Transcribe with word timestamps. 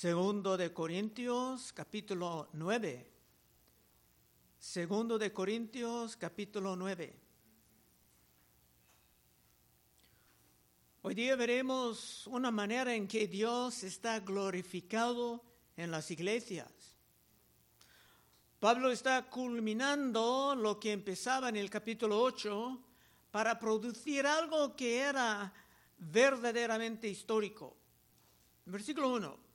Segundo 0.00 0.56
de 0.56 0.72
Corintios, 0.72 1.74
capítulo 1.74 2.48
9. 2.54 3.06
Segundo 4.58 5.18
de 5.18 5.30
Corintios, 5.30 6.16
capítulo 6.16 6.74
9. 6.74 7.14
Hoy 11.02 11.14
día 11.14 11.36
veremos 11.36 12.26
una 12.28 12.50
manera 12.50 12.94
en 12.94 13.06
que 13.06 13.26
Dios 13.26 13.82
está 13.82 14.20
glorificado 14.20 15.44
en 15.76 15.90
las 15.90 16.10
iglesias. 16.10 16.72
Pablo 18.58 18.90
está 18.90 19.28
culminando 19.28 20.54
lo 20.56 20.80
que 20.80 20.92
empezaba 20.92 21.50
en 21.50 21.56
el 21.56 21.68
capítulo 21.68 22.22
8 22.22 22.82
para 23.30 23.58
producir 23.58 24.26
algo 24.26 24.74
que 24.74 25.00
era 25.00 25.52
verdaderamente 25.98 27.06
histórico. 27.06 27.76
Versículo 28.64 29.12
1. 29.12 29.49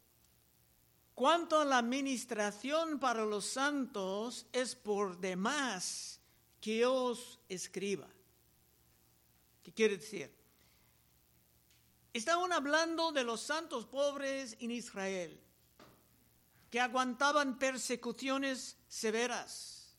Cuanto 1.15 1.61
a 1.61 1.65
la 1.65 1.77
administración 1.77 2.99
para 2.99 3.23
los 3.23 3.45
santos 3.45 4.47
es 4.51 4.75
por 4.75 5.17
demás 5.17 6.19
que 6.59 6.85
os 6.85 7.39
escriba. 7.47 8.07
¿Qué 9.63 9.71
quiere 9.71 9.95
decir? 9.95 10.29
Estaban 12.11 12.51
hablando 12.51 13.13
de 13.13 13.23
los 13.23 13.39
santos 13.39 13.85
pobres 13.85 14.57
en 14.59 14.71
Israel, 14.71 15.39
que 16.69 16.81
aguantaban 16.81 17.57
persecuciones 17.57 18.77
severas. 18.89 19.95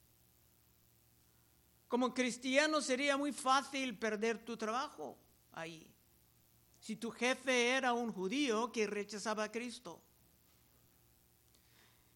Como 1.89 2.13
cristiano 2.13 2.83
sería 2.83 3.17
muy 3.17 3.33
fácil 3.33 3.99
perder 3.99 4.45
tu 4.45 4.59
trabajo 4.59 5.17
ahí. 5.53 5.91
Si 6.79 6.97
tu 6.97 7.11
jefe 7.11 7.71
era 7.71 7.95
un 7.95 8.13
judío 8.13 8.71
que 8.71 8.87
rechazaba 8.87 9.45
a 9.45 9.53
Cristo. 9.53 10.03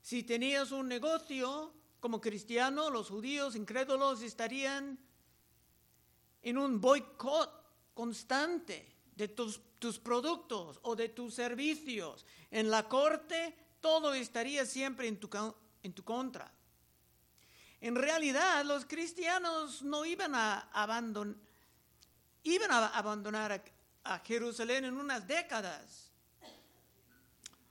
Si 0.02 0.22
tenías 0.22 0.72
un 0.72 0.88
negocio 0.88 1.72
como 2.00 2.20
cristiano, 2.20 2.90
los 2.90 3.08
judíos 3.08 3.54
incrédulos 3.54 4.22
estarían 4.22 4.98
en 6.42 6.58
un 6.58 6.80
boicot 6.80 7.50
constante 7.94 8.96
de 9.14 9.28
tus, 9.28 9.60
tus, 9.78 9.98
productos 9.98 10.80
o 10.82 10.96
de 10.96 11.10
tus 11.10 11.34
servicios. 11.34 12.24
En 12.50 12.70
la 12.70 12.88
corte 12.88 13.54
todo 13.80 14.14
estaría 14.14 14.64
siempre 14.64 15.08
en 15.08 15.20
tu, 15.20 15.28
en 15.82 15.92
tu 15.92 16.02
contra. 16.02 16.50
En 17.82 17.94
realidad 17.94 18.64
los 18.64 18.86
cristianos 18.86 19.82
no 19.82 20.04
iban 20.04 20.34
a, 20.34 20.70
abandonar, 20.72 21.36
a 22.70 22.86
abandonar 22.98 23.52
a, 23.52 23.62
a 24.14 24.18
Jerusalén 24.20 24.86
en 24.86 24.96
unas 24.96 25.26
décadas, 25.26 26.10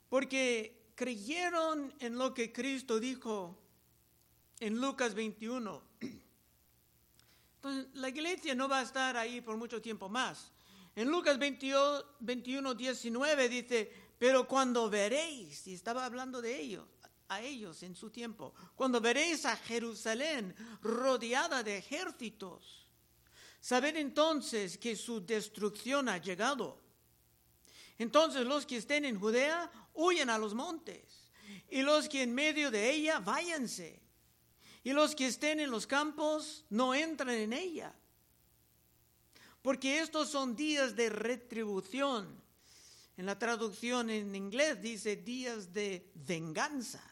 porque 0.10 0.79
creyeron 1.00 1.94
en 2.00 2.18
lo 2.18 2.34
que 2.34 2.52
Cristo 2.52 3.00
dijo 3.00 3.58
en 4.60 4.82
Lucas 4.82 5.14
21. 5.14 5.82
Entonces, 7.56 7.88
la 7.94 8.10
iglesia 8.10 8.54
no 8.54 8.68
va 8.68 8.80
a 8.80 8.82
estar 8.82 9.16
ahí 9.16 9.40
por 9.40 9.56
mucho 9.56 9.82
tiempo 9.82 10.10
más. 10.10 10.52
En 10.98 11.10
Lucas 11.10 11.40
21, 11.40 12.04
21 12.20 12.74
19 12.74 13.48
dice, 13.48 13.94
pero 14.18 14.46
cuando 14.46 14.90
veréis, 14.90 15.66
y 15.68 15.74
estaba 15.74 16.04
hablando 16.04 16.42
de 16.42 16.60
ellos, 16.60 16.86
a 17.30 17.42
ellos 17.42 17.82
en 17.84 17.96
su 17.96 18.10
tiempo, 18.10 18.54
cuando 18.76 19.00
veréis 19.00 19.46
a 19.46 19.56
Jerusalén 19.56 20.54
rodeada 20.82 21.64
de 21.64 21.78
ejércitos, 21.78 22.90
sabed 23.62 23.96
entonces 23.96 24.78
que 24.78 24.98
su 24.98 25.26
destrucción 25.26 26.10
ha 26.10 26.18
llegado. 26.18 26.89
Entonces 28.00 28.48
los 28.48 28.66
que 28.66 28.78
estén 28.78 29.06
en 29.06 29.20
Judea 29.20 29.72
huyen 29.94 30.32
a 30.32 30.40
los 30.40 30.56
montes, 30.56 31.30
y 31.70 31.84
los 31.84 32.10
que 32.10 32.24
en 32.24 32.34
medio 32.34 32.72
de 32.72 32.90
ella 32.90 33.20
váyanse, 33.20 34.00
y 34.84 34.92
los 34.94 35.14
que 35.14 35.28
estén 35.28 35.60
en 35.60 35.70
los 35.70 35.86
campos 35.86 36.66
no 36.70 36.96
entran 36.96 37.30
en 37.30 37.54
ella 37.54 37.94
porque 39.62 40.00
estos 40.00 40.30
son 40.30 40.56
días 40.56 40.96
de 40.96 41.10
retribución. 41.10 42.42
En 43.18 43.26
la 43.26 43.38
traducción 43.38 44.10
en 44.10 44.34
inglés 44.34 44.82
dice 44.82 45.18
días 45.18 45.74
de 45.74 46.10
venganza, 46.16 47.04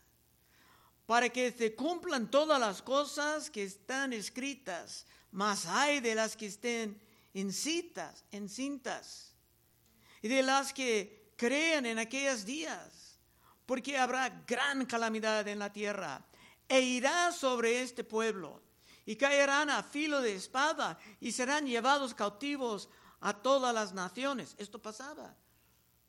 para 1.06 1.30
que 1.30 1.52
se 1.52 1.76
cumplan 1.76 2.32
todas 2.32 2.60
las 2.60 2.82
cosas 2.82 3.50
que 3.50 3.64
están 3.64 4.14
escritas, 4.14 5.06
más 5.32 5.66
hay 5.66 6.00
de 6.00 6.16
las 6.16 6.38
que 6.38 6.46
estén 6.46 6.98
en 7.34 7.52
citas, 7.52 8.24
en 8.32 8.48
cintas, 8.48 9.36
y 10.22 10.28
de 10.28 10.44
las 10.44 10.74
que 10.74 11.32
crean 11.36 11.86
en 11.86 12.00
aquellos 12.00 12.46
días, 12.46 13.20
porque 13.66 13.98
habrá 13.98 14.30
gran 14.48 14.86
calamidad 14.86 15.48
en 15.48 15.60
la 15.60 15.72
tierra, 15.72 16.26
e 16.68 16.82
irá 16.82 17.32
sobre 17.32 17.82
este 17.82 18.04
pueblo 18.04 18.62
y 19.06 19.16
caerán 19.16 19.70
a 19.70 19.84
filo 19.84 20.22
de 20.22 20.36
espada 20.36 21.00
y 21.22 21.32
serán 21.32 21.66
llevados 21.66 22.14
cautivos 22.14 22.90
a 23.22 23.34
todas 23.34 23.74
las 23.74 23.94
naciones. 23.94 24.54
Esto 24.58 24.82
pasaba. 24.82 25.36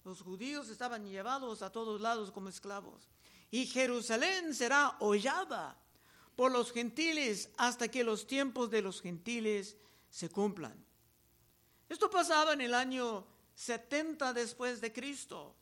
Los 0.04 0.20
judíos 0.20 0.68
estaban 0.68 1.06
llevados 1.06 1.62
a 1.62 1.70
todos 1.70 2.00
lados 2.00 2.32
como 2.32 2.48
esclavos. 2.48 3.08
Y 3.50 3.66
Jerusalén 3.66 4.52
será 4.54 4.96
hollada 4.98 5.76
por 6.34 6.50
los 6.50 6.72
gentiles 6.72 7.50
hasta 7.56 7.88
que 7.88 8.04
los 8.04 8.26
tiempos 8.26 8.70
de 8.70 8.82
los 8.82 9.00
gentiles 9.00 9.76
se 10.10 10.28
cumplan. 10.28 10.84
Esto 11.88 12.10
pasaba 12.10 12.52
en 12.52 12.62
el 12.62 12.74
año 12.74 13.26
70 13.58 14.32
después 14.34 14.80
de 14.80 14.92
Cristo, 14.92 15.56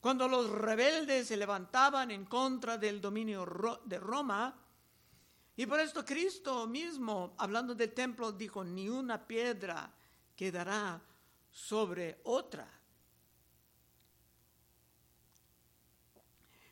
cuando 0.00 0.26
los 0.28 0.48
rebeldes 0.48 1.28
se 1.28 1.36
levantaban 1.36 2.10
en 2.10 2.24
contra 2.24 2.78
del 2.78 3.02
dominio 3.02 3.44
de 3.84 3.98
Roma 3.98 4.58
y 5.54 5.66
por 5.66 5.78
esto 5.78 6.06
Cristo 6.06 6.66
mismo, 6.66 7.34
hablando 7.36 7.74
del 7.74 7.92
templo, 7.92 8.32
dijo, 8.32 8.64
ni 8.64 8.88
una 8.88 9.26
piedra 9.26 9.92
quedará 10.34 11.02
sobre 11.50 12.18
otra. 12.24 12.66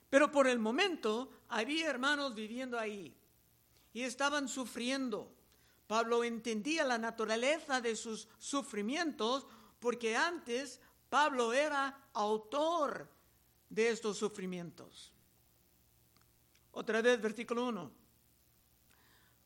Pero 0.08 0.30
por 0.30 0.46
el 0.46 0.58
momento 0.58 1.32
había 1.48 1.90
hermanos 1.90 2.34
viviendo 2.34 2.78
ahí 2.78 3.14
y 3.92 4.02
estaban 4.04 4.48
sufriendo. 4.48 5.36
Pablo 5.86 6.24
entendía 6.24 6.82
la 6.84 6.96
naturaleza 6.96 7.82
de 7.82 7.94
sus 7.94 8.26
sufrimientos 8.38 9.46
porque 9.78 10.16
antes 10.16 10.80
Pablo 11.08 11.52
era 11.52 12.08
autor 12.12 13.08
de 13.68 13.90
estos 13.90 14.18
sufrimientos. 14.18 15.12
Otra 16.72 17.00
vez, 17.00 17.20
versículo 17.20 17.66
1. 17.66 17.90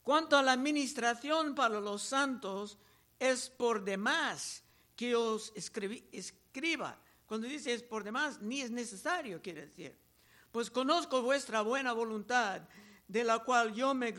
Cuanto 0.03 0.37
a 0.37 0.43
la 0.43 0.53
administración 0.53 1.55
para 1.55 1.81
los 1.81 2.03
santos, 2.03 2.79
es 3.19 3.51
por 3.51 3.85
demás 3.85 4.65
que 4.97 5.15
os 5.15 5.53
escriba. 5.55 6.99
Cuando 7.27 7.47
dice 7.47 7.73
es 7.73 7.83
por 7.83 8.03
demás, 8.03 8.41
ni 8.41 8.61
es 8.61 8.71
necesario, 8.71 9.41
quiere 9.41 9.67
decir. 9.67 9.97
Pues 10.51 10.71
conozco 10.71 11.23
vuestra 11.23 11.61
buena 11.61 11.93
voluntad, 11.93 12.63
de 13.07 13.25
la 13.25 13.41
cual 13.41 13.73
yo 13.73 13.95
me 13.95 14.13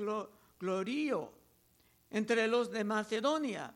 glorío 0.59 1.33
entre 2.09 2.47
los 2.47 2.71
de 2.71 2.83
Macedonia, 2.83 3.73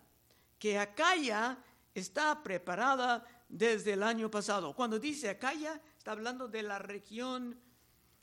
que 0.57 0.77
Acaya 0.77 1.57
está 1.95 2.43
preparada 2.43 3.25
desde 3.49 3.93
el 3.93 4.03
año 4.03 4.29
pasado. 4.29 4.75
Cuando 4.75 4.99
dice 4.99 5.29
Acaya, 5.29 5.81
está 5.97 6.11
hablando 6.11 6.47
de 6.47 6.61
la 6.61 6.77
región 6.77 7.59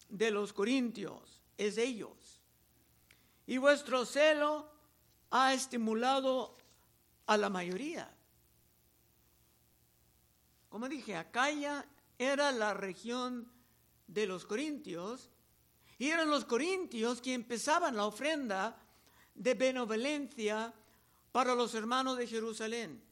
de 0.09 0.31
los 0.31 0.53
Corintios, 0.53 1.43
es 1.57 1.79
ellos. 1.79 2.41
Y 3.47 3.57
vuestro 3.57 4.05
celo 4.05 4.71
ha 5.31 5.55
estimulado 5.55 6.59
a 7.27 7.37
la 7.37 7.49
mayoría. 7.49 8.15
Como 10.69 10.89
dije, 10.89 11.17
Acaya 11.17 11.85
era 12.19 12.53
la 12.53 12.75
región 12.75 13.51
de 14.07 14.27
los 14.27 14.45
corintios 14.45 15.31
y 15.99 16.09
eran 16.09 16.31
los 16.31 16.45
corintios 16.45 17.21
que 17.21 17.35
empezaban 17.35 17.97
la 17.97 18.07
ofrenda 18.07 18.79
de 19.35 19.55
benevolencia 19.55 20.73
para 21.31 21.55
los 21.55 21.75
hermanos 21.75 22.19
de 22.19 22.27
Jerusalén. 22.27 23.03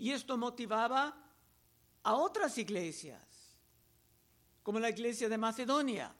Y 0.00 0.12
esto 0.12 0.38
motivaba 0.38 1.14
a 2.04 2.14
otras 2.14 2.56
iglesias, 2.56 3.22
como 4.62 4.80
la 4.80 4.88
iglesia 4.88 5.28
de 5.28 5.36
Macedonia. 5.36 6.10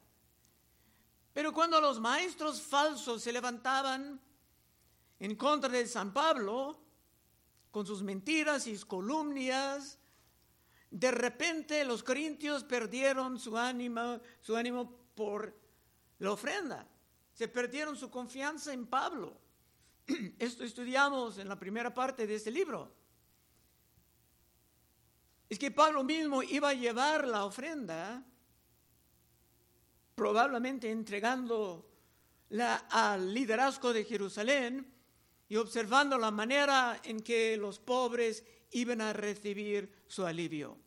Pero 1.33 1.55
cuando 1.55 1.81
los 1.81 1.99
maestros 1.99 2.61
falsos 2.61 3.23
se 3.23 3.33
levantaban 3.33 4.21
en 5.19 5.35
contra 5.35 5.71
de 5.71 5.87
San 5.87 6.13
Pablo, 6.13 6.79
con 7.71 7.87
sus 7.87 8.03
mentiras 8.03 8.67
y 8.67 8.75
sus 8.75 8.85
columnias, 8.85 9.99
de 10.91 11.11
repente 11.11 11.83
los 11.87 12.03
corintios 12.03 12.65
perdieron 12.65 13.39
su 13.39 13.57
ánimo, 13.57 14.21
su 14.43 14.57
ánimo 14.57 14.93
por 15.15 15.59
la 16.19 16.33
ofrenda. 16.33 16.87
Se 17.33 17.49
perdieron 17.49 17.97
su 17.97 18.11
confianza 18.11 18.75
en 18.75 18.87
Pablo. 18.87 19.41
Esto 20.39 20.65
estudiamos 20.65 21.39
en 21.39 21.49
la 21.49 21.59
primera 21.59 21.95
parte 21.95 22.27
de 22.27 22.35
este 22.35 22.51
libro. 22.51 23.00
Es 25.51 25.59
que 25.59 25.73
Pablo 25.73 26.05
mismo 26.05 26.45
iba 26.45 26.69
a 26.69 26.75
llevar 26.75 27.27
la 27.27 27.45
ofrenda, 27.45 28.25
probablemente 30.15 30.89
entregando 30.89 31.91
al 32.91 33.35
liderazgo 33.35 33.93
de 33.93 34.05
Jerusalén 34.05 34.95
y 35.49 35.57
observando 35.57 36.17
la 36.19 36.31
manera 36.31 37.01
en 37.03 37.21
que 37.21 37.57
los 37.57 37.81
pobres 37.81 38.45
iban 38.71 39.01
a 39.01 39.13
recibir 39.13 40.05
su 40.07 40.25
alivio. 40.25 40.79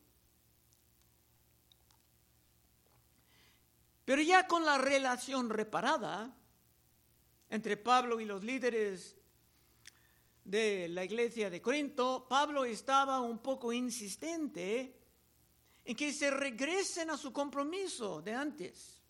Pero 4.06 4.22
ya 4.22 4.48
con 4.48 4.64
la 4.64 4.78
relación 4.78 5.50
reparada 5.50 6.34
entre 7.50 7.76
Pablo 7.76 8.22
y 8.22 8.26
los 8.26 8.42
líderes 8.46 9.18
de 10.44 10.88
la 10.90 11.04
iglesia 11.04 11.50
de 11.50 11.62
Corinto, 11.62 12.28
Pablo 12.28 12.66
estaba 12.66 13.22
un 13.22 13.40
poco 13.40 13.72
insistente 13.72 15.00
en 15.86 15.96
que 15.96 16.14
se 16.14 16.32
regresen 16.32 17.10
a 17.10 17.18
su 17.18 17.32
compromiso 17.32 18.22
de 18.22 18.34
antes. 18.34 19.02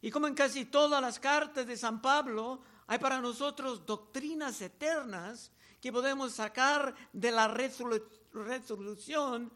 Y 0.00 0.10
como 0.10 0.26
en 0.26 0.34
casi 0.34 0.64
todas 0.64 1.00
las 1.00 1.20
cartas 1.20 1.66
de 1.66 1.76
San 1.76 2.02
Pablo, 2.02 2.62
hay 2.86 2.98
para 2.98 3.20
nosotros 3.20 3.86
doctrinas 3.86 4.60
eternas 4.60 5.52
que 5.80 5.92
podemos 5.92 6.32
sacar 6.32 6.94
de 7.12 7.30
la 7.30 7.48
resolución 7.48 9.52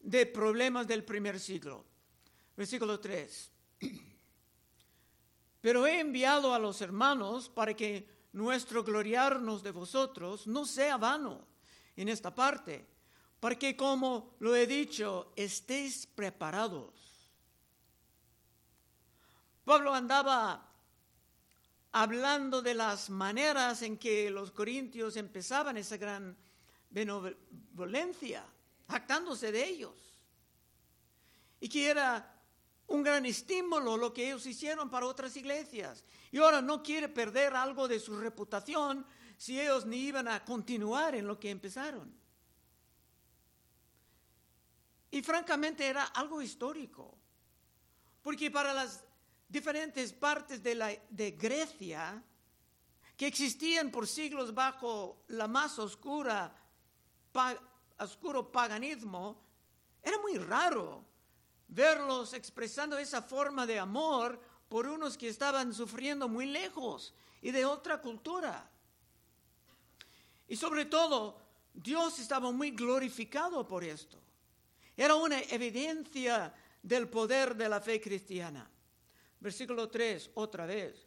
de 0.00 0.26
problemas 0.26 0.86
del 0.86 1.04
primer 1.04 1.38
siglo. 1.38 1.84
Versículo 2.56 2.98
3. 2.98 3.52
Pero 5.60 5.86
he 5.86 6.00
enviado 6.00 6.54
a 6.54 6.58
los 6.58 6.80
hermanos 6.80 7.48
para 7.48 7.74
que 7.74 8.17
nuestro 8.32 8.84
gloriarnos 8.84 9.62
de 9.62 9.70
vosotros 9.70 10.46
no 10.46 10.66
sea 10.66 10.96
vano 10.96 11.46
en 11.96 12.08
esta 12.08 12.34
parte, 12.34 12.86
para 13.40 13.56
que 13.56 13.76
como 13.76 14.34
lo 14.40 14.54
he 14.54 14.66
dicho, 14.66 15.32
estéis 15.36 16.06
preparados 16.06 16.98
Pablo 19.68 19.92
andaba 19.92 20.66
hablando 21.92 22.62
de 22.62 22.72
las 22.72 23.10
maneras 23.10 23.82
en 23.82 23.98
que 23.98 24.30
los 24.30 24.50
corintios 24.50 25.14
empezaban 25.18 25.76
esa 25.76 25.98
gran 25.98 26.34
benevolencia, 26.88 28.46
jactándose 28.88 29.52
de 29.52 29.68
ellos. 29.68 30.14
Y 31.60 31.68
que 31.68 31.90
era 31.90 32.37
un 32.88 33.02
gran 33.02 33.26
estímulo 33.26 33.96
lo 33.96 34.12
que 34.12 34.26
ellos 34.26 34.46
hicieron 34.46 34.90
para 34.90 35.06
otras 35.06 35.36
iglesias. 35.36 36.04
Y 36.32 36.38
ahora 36.38 36.60
no 36.60 36.82
quiere 36.82 37.08
perder 37.08 37.54
algo 37.54 37.86
de 37.86 38.00
su 38.00 38.18
reputación 38.18 39.06
si 39.36 39.60
ellos 39.60 39.86
ni 39.86 39.98
iban 39.98 40.26
a 40.26 40.44
continuar 40.44 41.14
en 41.14 41.26
lo 41.26 41.38
que 41.38 41.50
empezaron. 41.50 42.12
Y 45.10 45.22
francamente 45.22 45.86
era 45.86 46.04
algo 46.04 46.42
histórico, 46.42 47.16
porque 48.22 48.50
para 48.50 48.74
las 48.74 49.04
diferentes 49.48 50.12
partes 50.12 50.62
de, 50.62 50.74
la, 50.74 50.90
de 51.08 51.30
Grecia 51.30 52.22
que 53.16 53.26
existían 53.26 53.90
por 53.90 54.06
siglos 54.06 54.54
bajo 54.54 55.24
la 55.28 55.48
más 55.48 55.78
oscura, 55.78 56.54
oscuro 57.98 58.52
paganismo, 58.52 59.42
era 60.02 60.18
muy 60.20 60.38
raro 60.38 61.07
verlos 61.68 62.32
expresando 62.32 62.98
esa 62.98 63.22
forma 63.22 63.66
de 63.66 63.78
amor 63.78 64.40
por 64.68 64.86
unos 64.86 65.16
que 65.16 65.28
estaban 65.28 65.72
sufriendo 65.72 66.28
muy 66.28 66.46
lejos 66.46 67.14
y 67.40 67.50
de 67.50 67.64
otra 67.64 68.00
cultura. 68.00 68.68
Y 70.48 70.56
sobre 70.56 70.86
todo, 70.86 71.40
Dios 71.74 72.18
estaba 72.18 72.50
muy 72.50 72.70
glorificado 72.70 73.66
por 73.66 73.84
esto. 73.84 74.18
Era 74.96 75.14
una 75.14 75.40
evidencia 75.40 76.52
del 76.82 77.08
poder 77.08 77.54
de 77.54 77.68
la 77.68 77.80
fe 77.80 78.00
cristiana. 78.00 78.68
Versículo 79.40 79.88
3, 79.88 80.30
otra 80.34 80.66
vez. 80.66 81.06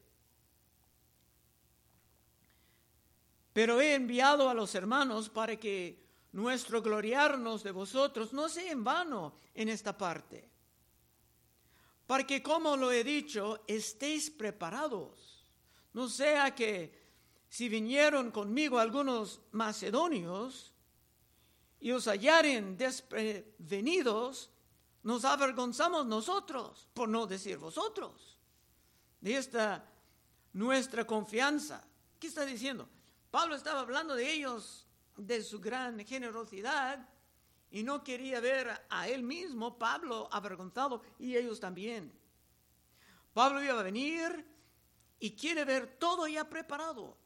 Pero 3.52 3.82
he 3.82 3.96
enviado 3.96 4.50
a 4.50 4.54
los 4.54 4.74
hermanos 4.76 5.28
para 5.28 5.58
que 5.58 6.02
nuestro 6.32 6.82
gloriarnos 6.82 7.64
de 7.64 7.72
vosotros 7.72 8.32
no 8.32 8.48
sea 8.48 8.72
en 8.72 8.84
vano 8.84 9.34
en 9.54 9.68
esta 9.68 9.98
parte. 9.98 10.51
Para 12.12 12.28
que, 12.28 12.44
como 12.44 12.76
lo 12.76 12.92
he 12.92 13.06
dicho, 13.06 13.64
estéis 13.68 14.30
preparados. 14.30 15.48
No 15.94 16.10
sea 16.10 16.54
que 16.54 16.92
si 17.48 17.70
vinieron 17.70 18.32
conmigo 18.32 18.80
algunos 18.80 19.40
macedonios 19.54 20.74
y 21.80 21.94
os 21.94 22.08
hallaren 22.08 22.76
desprevenidos, 22.76 24.50
nos 25.04 25.24
avergonzamos 25.24 26.06
nosotros, 26.06 26.90
por 26.94 27.08
no 27.08 27.28
decir 27.28 27.58
vosotros, 27.58 28.38
de 29.22 29.38
esta 29.38 29.90
nuestra 30.52 31.08
confianza. 31.08 31.82
¿Qué 32.20 32.28
está 32.28 32.44
diciendo? 32.44 32.90
Pablo 33.32 33.56
estaba 33.56 33.80
hablando 33.80 34.16
de 34.16 34.30
ellos, 34.30 34.86
de 35.16 35.42
su 35.42 35.62
gran 35.62 36.06
generosidad, 36.06 37.08
y 37.72 37.84
no 37.84 38.04
quería 38.04 38.40
ver 38.42 38.86
a 38.90 39.08
él 39.08 39.24
mismo, 39.24 39.80
Pablo, 39.80 40.28
avergonzado, 40.32 41.02
y 41.18 41.38
ellos 41.38 41.60
también. 41.60 42.12
Pablo 43.34 43.64
iba 43.64 43.80
a 43.80 43.84
venir 43.84 44.46
y 45.20 45.36
quiere 45.36 45.64
ver 45.64 45.98
todo 45.98 46.28
ya 46.28 46.50
preparado. 46.50 47.18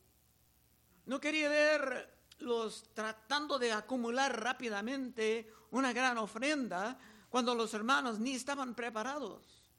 No 1.06 1.20
quería 1.20 1.50
verlos 1.50 2.92
tratando 2.94 3.58
de 3.58 3.72
acumular 3.72 4.40
rápidamente 4.40 5.52
una 5.72 5.92
gran 5.94 6.18
ofrenda, 6.20 7.00
cuando 7.30 7.54
los 7.54 7.74
hermanos 7.74 8.20
ni 8.20 8.34
estaban 8.36 8.76
preparados. 8.76 9.74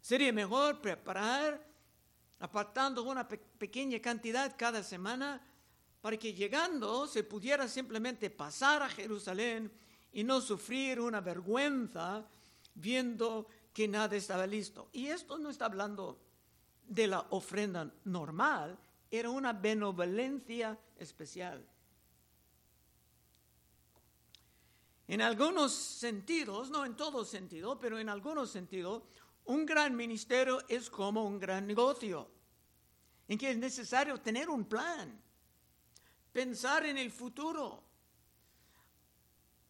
Sería 0.00 0.32
mejor 0.32 0.80
preparar, 0.80 1.64
apartando 2.40 3.02
una 3.02 3.28
pequeña 3.28 4.00
cantidad 4.00 4.56
cada 4.56 4.82
semana, 4.82 5.40
para 6.00 6.16
que 6.16 6.32
llegando 6.32 7.06
se 7.06 7.24
pudiera 7.24 7.68
simplemente 7.68 8.30
pasar 8.30 8.82
a 8.82 8.88
Jerusalén 8.88 9.70
y 10.12 10.24
no 10.24 10.40
sufrir 10.40 11.00
una 11.00 11.20
vergüenza 11.20 12.26
viendo 12.74 13.46
que 13.72 13.86
nada 13.86 14.16
estaba 14.16 14.46
listo. 14.46 14.88
Y 14.92 15.06
esto 15.06 15.38
no 15.38 15.50
está 15.50 15.66
hablando 15.66 16.18
de 16.86 17.06
la 17.06 17.20
ofrenda 17.30 17.92
normal, 18.04 18.78
era 19.10 19.30
una 19.30 19.52
benevolencia 19.52 20.78
especial. 20.96 21.64
En 25.06 25.20
algunos 25.20 25.72
sentidos, 25.72 26.70
no 26.70 26.84
en 26.84 26.94
todo 26.94 27.24
sentido, 27.24 27.78
pero 27.78 27.98
en 27.98 28.08
algunos 28.08 28.50
sentidos, 28.50 29.02
un 29.46 29.66
gran 29.66 29.96
ministerio 29.96 30.62
es 30.68 30.88
como 30.88 31.24
un 31.24 31.38
gran 31.38 31.66
negocio, 31.66 32.30
en 33.26 33.36
que 33.36 33.50
es 33.50 33.58
necesario 33.58 34.20
tener 34.20 34.48
un 34.48 34.64
plan, 34.64 35.20
pensar 36.32 36.86
en 36.86 36.98
el 36.98 37.10
futuro, 37.10 37.82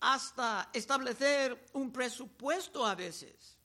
hasta 0.00 0.70
establecer 0.72 1.68
un 1.74 1.92
presupuesto 1.92 2.86
a 2.86 2.94
veces. 2.94 3.56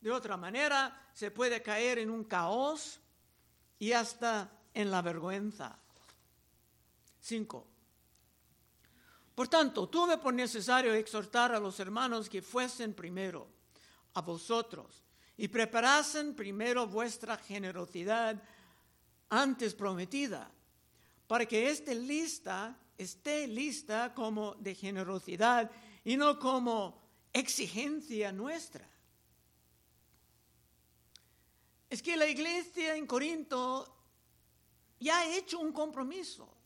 De 0.00 0.10
otra 0.10 0.36
manera, 0.36 1.10
se 1.12 1.30
puede 1.30 1.62
caer 1.62 1.98
en 1.98 2.10
un 2.10 2.24
caos 2.24 3.00
y 3.78 3.92
hasta 3.92 4.50
en 4.72 4.90
la 4.90 5.02
vergüenza. 5.02 5.78
Cinco. 7.20 7.66
Por 9.34 9.48
tanto, 9.48 9.88
tuve 9.88 10.16
por 10.16 10.32
necesario 10.32 10.94
exhortar 10.94 11.54
a 11.54 11.60
los 11.60 11.78
hermanos 11.80 12.28
que 12.28 12.40
fuesen 12.40 12.94
primero 12.94 13.48
a 14.14 14.22
vosotros 14.22 15.02
y 15.36 15.48
preparasen 15.48 16.34
primero 16.34 16.86
vuestra 16.86 17.36
generosidad 17.36 18.42
antes 19.28 19.74
prometida, 19.74 20.50
para 21.26 21.46
que 21.46 21.70
esté 21.70 21.94
lista, 21.94 22.78
esté 22.96 23.46
lista 23.46 24.14
como 24.14 24.54
de 24.56 24.74
generosidad 24.74 25.70
y 26.04 26.16
no 26.16 26.38
como 26.38 27.02
exigencia 27.32 28.32
nuestra. 28.32 28.88
Es 31.88 32.02
que 32.02 32.16
la 32.16 32.26
iglesia 32.26 32.96
en 32.96 33.06
Corinto 33.06 33.96
ya 34.98 35.18
ha 35.18 35.36
hecho 35.36 35.58
un 35.58 35.72
compromiso 35.72 36.56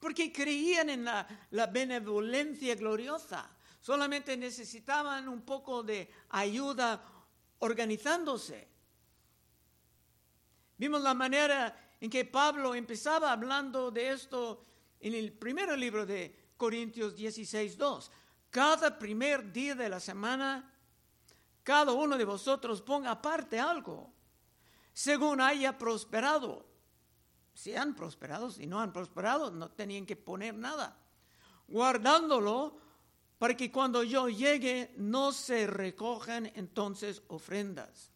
porque 0.00 0.32
creían 0.32 0.88
en 0.88 1.04
la, 1.04 1.26
benevolencia 1.70 2.74
gloriosa. 2.74 3.48
Solamente 3.80 4.36
necesitaban 4.36 5.28
un 5.28 5.42
poco 5.42 5.82
de 5.82 6.10
ayuda 6.30 7.02
organizándose. 7.58 8.66
Vimos 10.78 11.02
la 11.02 11.12
manera 11.12 11.89
en 12.00 12.10
que 12.10 12.24
Pablo 12.24 12.74
empezaba 12.74 13.32
hablando 13.32 13.90
de 13.90 14.10
esto 14.10 14.64
en 15.00 15.14
el 15.14 15.32
primer 15.32 15.76
libro 15.78 16.06
de 16.06 16.52
Corintios 16.56 17.14
16, 17.14 17.76
2. 17.76 18.10
Cada 18.50 18.98
primer 18.98 19.52
día 19.52 19.74
de 19.74 19.88
la 19.88 20.00
semana, 20.00 20.72
cada 21.62 21.92
uno 21.92 22.16
de 22.16 22.24
vosotros 22.24 22.82
ponga 22.82 23.12
aparte 23.12 23.60
algo, 23.60 24.12
según 24.92 25.40
haya 25.40 25.76
prosperado 25.76 26.70
si 27.60 27.76
han 27.76 27.94
prosperado, 27.94 28.50
si 28.50 28.66
no 28.66 28.80
han 28.80 28.92
prosperado, 28.92 29.50
no 29.50 29.70
tenían 29.70 30.06
que 30.06 30.16
poner 30.16 30.54
nada. 30.54 30.96
guardándolo 31.68 32.80
para 33.38 33.56
que 33.56 33.70
cuando 33.70 34.02
yo 34.02 34.28
llegue 34.28 34.92
no 34.96 35.30
se 35.30 35.68
recojan 35.68 36.50
entonces 36.56 37.22
ofrendas. 37.28 38.10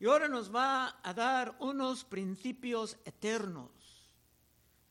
Y 0.00 0.06
ahora 0.06 0.28
nos 0.28 0.54
va 0.54 1.00
a 1.02 1.12
dar 1.12 1.56
unos 1.58 2.04
principios 2.04 2.96
eternos 3.04 3.70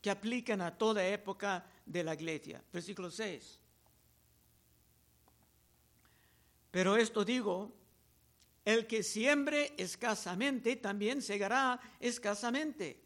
que 0.02 0.10
aplican 0.10 0.60
a 0.60 0.76
toda 0.76 1.06
época 1.06 1.64
de 1.86 2.04
la 2.04 2.14
iglesia. 2.14 2.62
Versículo 2.72 3.10
6. 3.10 3.58
Pero 6.70 6.96
esto 6.96 7.24
digo, 7.24 7.72
el 8.64 8.86
que 8.86 9.02
siembre 9.02 9.72
escasamente 9.78 10.76
también 10.76 11.22
segará 11.22 11.80
escasamente. 11.98 13.02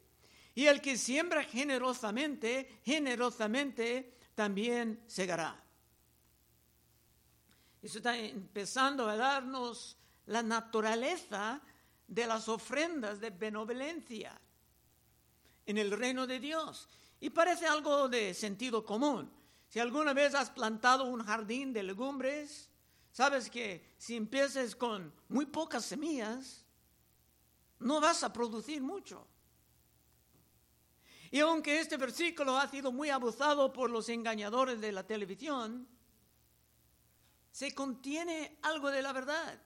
Y 0.55 0.67
el 0.67 0.81
que 0.81 0.99
siembra 0.99 1.45
generosamente, 1.45 2.81
generosamente 2.85 4.19
también 4.35 5.03
segará. 5.07 5.63
Eso 7.81 7.99
está 7.99 8.19
empezando 8.19 9.09
a 9.09 9.17
darnos 9.17 9.97
la 10.27 10.43
naturaleza 10.43 11.63
de 12.07 12.27
las 12.27 12.49
ofrendas 12.49 13.21
de 13.21 13.31
benevolencia 13.31 14.41
en 15.67 15.79
el 15.79 15.91
reino 15.91 16.27
de 16.27 16.41
Dios. 16.41 16.89
Y 17.21 17.31
parece 17.31 17.67
algo 17.67 18.09
de 18.09 18.35
sentido 18.35 18.85
común. 18.85 19.31
Si 19.69 19.79
alguna 19.79 20.13
vez 20.13 20.35
has 20.35 20.51
plantado 20.51 21.05
un 21.05 21.25
jardín 21.25 21.73
de 21.73 21.83
legumbres, 21.83 22.69
sabes 23.13 23.49
que 23.49 23.95
si 23.97 24.17
empiezas 24.17 24.75
con 24.75 25.13
muy 25.29 25.47
pocas 25.47 25.85
semillas, 25.85 26.65
no 27.79 28.01
vas 28.01 28.23
a 28.23 28.33
producir 28.33 28.83
mucho. 28.83 29.27
Y 31.31 31.41
aunque 31.41 31.81
este 31.81 31.97
versículo 31.97 32.59
ha 32.59 32.69
sido 32.69 32.93
muy 32.93 33.09
abusado 33.09 33.73
por 33.73 33.89
los 33.89 34.09
engañadores 34.11 34.81
de 34.81 34.93
la 34.93 35.07
televisión, 35.07 35.89
se 37.51 37.75
contiene 37.75 38.59
algo 38.63 38.91
de 38.91 39.01
la 39.01 39.13
verdad. 39.13 39.59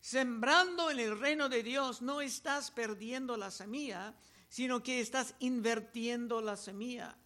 Sembrando 0.00 0.90
en 0.90 1.00
el 1.00 1.18
reino 1.18 1.48
de 1.48 1.62
Dios 1.62 2.02
no 2.02 2.20
estás 2.20 2.70
perdiendo 2.70 3.36
la 3.36 3.50
semilla, 3.50 4.14
sino 4.48 4.82
que 4.82 5.00
estás 5.00 5.34
invirtiendo 5.40 6.40
la 6.40 6.56
semilla. 6.56 7.16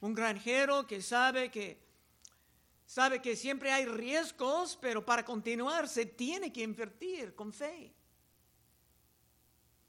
Un 0.00 0.14
granjero 0.14 0.86
que 0.86 1.00
sabe 1.02 1.50
que 1.50 1.88
sabe 2.86 3.22
que 3.22 3.36
siempre 3.36 3.70
hay 3.70 3.86
riesgos, 3.86 4.76
pero 4.80 5.04
para 5.04 5.24
continuar 5.24 5.88
se 5.88 6.06
tiene 6.06 6.52
que 6.52 6.62
invertir 6.62 7.34
con 7.36 7.52
fe. 7.52 7.94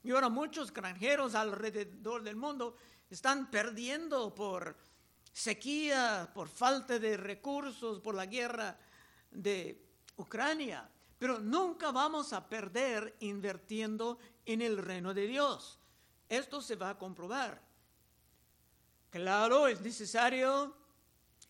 Y 0.04 0.12
ahora 0.12 0.30
muchos 0.30 0.72
granjeros 0.72 1.36
alrededor 1.36 2.24
del 2.24 2.36
mundo 2.36 2.76
están 3.10 3.50
perdiendo 3.50 4.34
por 4.34 4.78
sequía, 5.34 6.30
por 6.34 6.48
falta 6.50 7.00
de 7.00 7.18
recursos, 7.18 8.00
por 8.00 8.16
la 8.16 8.26
guerra 8.26 8.78
de 9.32 9.84
Ucrania. 10.18 10.90
Pero 11.22 11.38
nunca 11.38 11.92
vamos 11.92 12.34
a 12.34 12.50
perder 12.50 13.16
invirtiendo 13.20 14.18
en 14.44 14.60
el 14.60 14.76
reino 14.80 15.14
de 15.14 15.28
Dios. 15.28 15.78
Esto 16.28 16.64
se 16.64 16.76
va 16.76 16.90
a 16.90 16.98
comprobar. 16.98 17.62
Claro, 19.12 19.68
es 19.68 19.82
necesario 19.82 20.76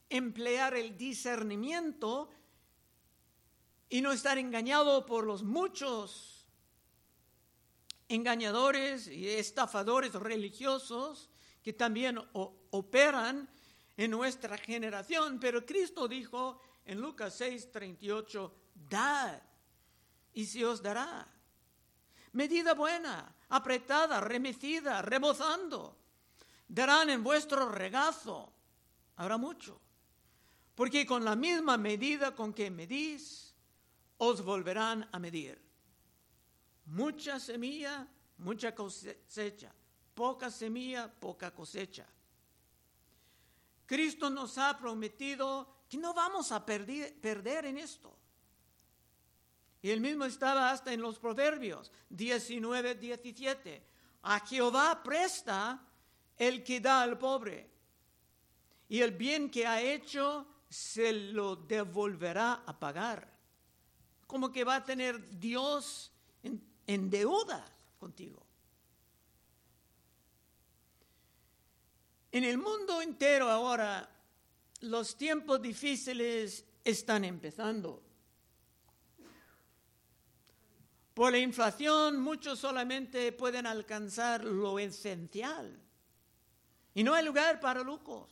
emplear 0.10 0.76
el 0.76 0.98
discernimiento 0.98 2.30
y 3.88 4.02
no 4.02 4.12
estar 4.12 4.38
engañado 4.38 5.06
por 5.06 5.26
los 5.26 5.42
muchos 5.42 6.46
engañadores 8.10 9.08
y 9.08 9.30
estafadores 9.30 10.12
religiosos 10.16 11.30
que 11.64 11.72
también 11.72 12.20
operan 12.34 13.50
en 13.96 14.12
nuestra 14.12 14.58
generación. 14.58 15.40
Pero 15.40 15.66
Cristo 15.66 16.10
dijo 16.10 16.60
en 16.84 17.00
Lucas 17.00 17.36
6, 17.38 17.72
38, 17.72 18.54
dad 18.90 19.42
y 20.34 20.46
se 20.46 20.66
os 20.66 20.82
dará. 20.82 21.28
Medida 22.34 22.74
buena, 22.74 23.36
apretada, 23.50 24.22
remecida, 24.22 25.02
rebozando. 25.02 25.98
Darán 26.68 27.10
en 27.10 27.24
vuestro 27.24 27.70
regazo. 27.70 28.54
Habrá 29.18 29.38
mucho. 29.38 29.80
Porque 30.76 31.06
con 31.06 31.26
la 31.26 31.36
misma 31.36 31.78
medida 31.78 32.34
con 32.34 32.54
que 32.54 32.72
medís, 32.72 33.54
os 34.18 34.42
volverán 34.42 35.08
a 35.12 35.20
medir. 35.20 35.62
Mucha 36.86 37.40
semilla, 37.40 38.08
mucha 38.38 38.74
cosecha. 38.74 39.74
Poca 40.14 40.50
semilla, 40.50 41.12
poca 41.12 41.52
cosecha. 41.52 42.08
Cristo 43.86 44.30
nos 44.30 44.58
ha 44.58 44.78
prometido 44.78 45.86
que 45.90 45.98
no 45.98 46.14
vamos 46.14 46.52
a 46.52 46.66
perder, 46.66 47.20
perder 47.20 47.66
en 47.66 47.78
esto. 47.78 48.21
Y 49.82 49.90
él 49.90 50.00
mismo 50.00 50.26
estaba 50.26 50.70
hasta 50.72 50.94
en 50.94 51.02
los 51.02 51.18
Proverbios 51.18 51.92
19, 52.10 52.96
17. 52.96 53.84
A 54.24 54.40
Jehová 54.42 55.02
presta 55.04 55.84
el 56.38 56.64
que 56.64 56.80
da 56.80 57.02
al 57.02 57.18
pobre. 57.18 57.70
Y 58.90 59.02
el 59.02 59.12
bien 59.12 59.50
que 59.50 59.66
ha 59.66 59.82
hecho 59.82 60.46
se 60.70 61.12
lo 61.12 61.56
devolverá 61.56 62.64
a 62.66 62.80
pagar. 62.80 63.32
Como 64.28 64.52
que 64.52 64.64
va 64.64 64.76
a 64.76 64.86
tener 64.86 65.40
Dios 65.40 66.12
en, 66.44 66.64
en 66.86 67.10
deuda 67.10 67.66
contigo. 67.98 68.46
En 72.32 72.44
el 72.44 72.58
mundo 72.58 73.02
entero 73.02 73.50
ahora 73.50 74.10
los 74.82 75.18
tiempos 75.18 75.62
difíciles 75.62 76.66
están 76.84 77.26
empezando. 77.26 78.11
Por 81.14 81.32
la 81.32 81.40
inflación 81.40 82.20
muchos 82.20 82.60
solamente 82.60 83.32
pueden 83.34 83.68
alcanzar 83.68 84.46
lo 84.46 84.80
esencial 84.80 85.78
y 86.94 87.04
no 87.04 87.14
hay 87.14 87.26
lugar 87.26 87.60
para 87.60 87.82
lujos. 87.82 88.30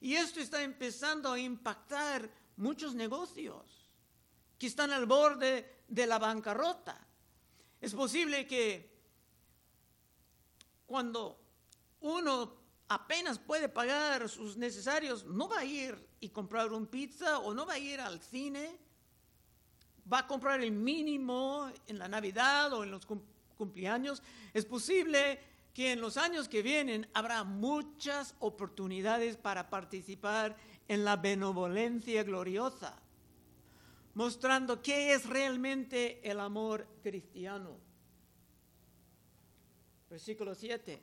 Y 0.00 0.14
esto 0.14 0.40
está 0.40 0.62
empezando 0.62 1.32
a 1.32 1.38
impactar 1.38 2.28
muchos 2.56 2.94
negocios 2.94 3.88
que 4.58 4.66
están 4.66 4.90
al 4.90 5.06
borde 5.06 5.84
de 5.88 6.06
la 6.06 6.18
bancarrota. 6.18 6.98
Es 7.80 7.94
posible 7.94 8.46
que 8.46 8.92
cuando 10.86 11.40
uno 12.00 12.56
apenas 12.88 13.38
puede 13.38 13.68
pagar 13.68 14.28
sus 14.28 14.56
necesarios, 14.56 15.24
no 15.24 15.48
va 15.48 15.60
a 15.60 15.64
ir 15.64 16.08
y 16.20 16.28
comprar 16.28 16.72
un 16.72 16.86
pizza 16.86 17.38
o 17.38 17.54
no 17.54 17.64
va 17.64 17.74
a 17.74 17.78
ir 17.78 18.00
al 18.00 18.20
cine 18.20 18.78
va 20.12 20.20
a 20.20 20.26
comprar 20.26 20.60
el 20.60 20.72
mínimo 20.72 21.70
en 21.86 21.98
la 21.98 22.08
Navidad 22.08 22.72
o 22.72 22.84
en 22.84 22.90
los 22.90 23.06
cumpleaños, 23.56 24.22
es 24.52 24.64
posible 24.64 25.40
que 25.72 25.92
en 25.92 26.00
los 26.00 26.16
años 26.16 26.48
que 26.48 26.62
vienen 26.62 27.08
habrá 27.14 27.44
muchas 27.44 28.34
oportunidades 28.40 29.36
para 29.36 29.70
participar 29.70 30.56
en 30.88 31.04
la 31.04 31.16
benevolencia 31.16 32.22
gloriosa, 32.24 32.94
mostrando 34.14 34.82
qué 34.82 35.14
es 35.14 35.26
realmente 35.26 36.20
el 36.28 36.40
amor 36.40 36.86
cristiano. 37.02 37.78
Versículo 40.10 40.54
7. 40.54 41.02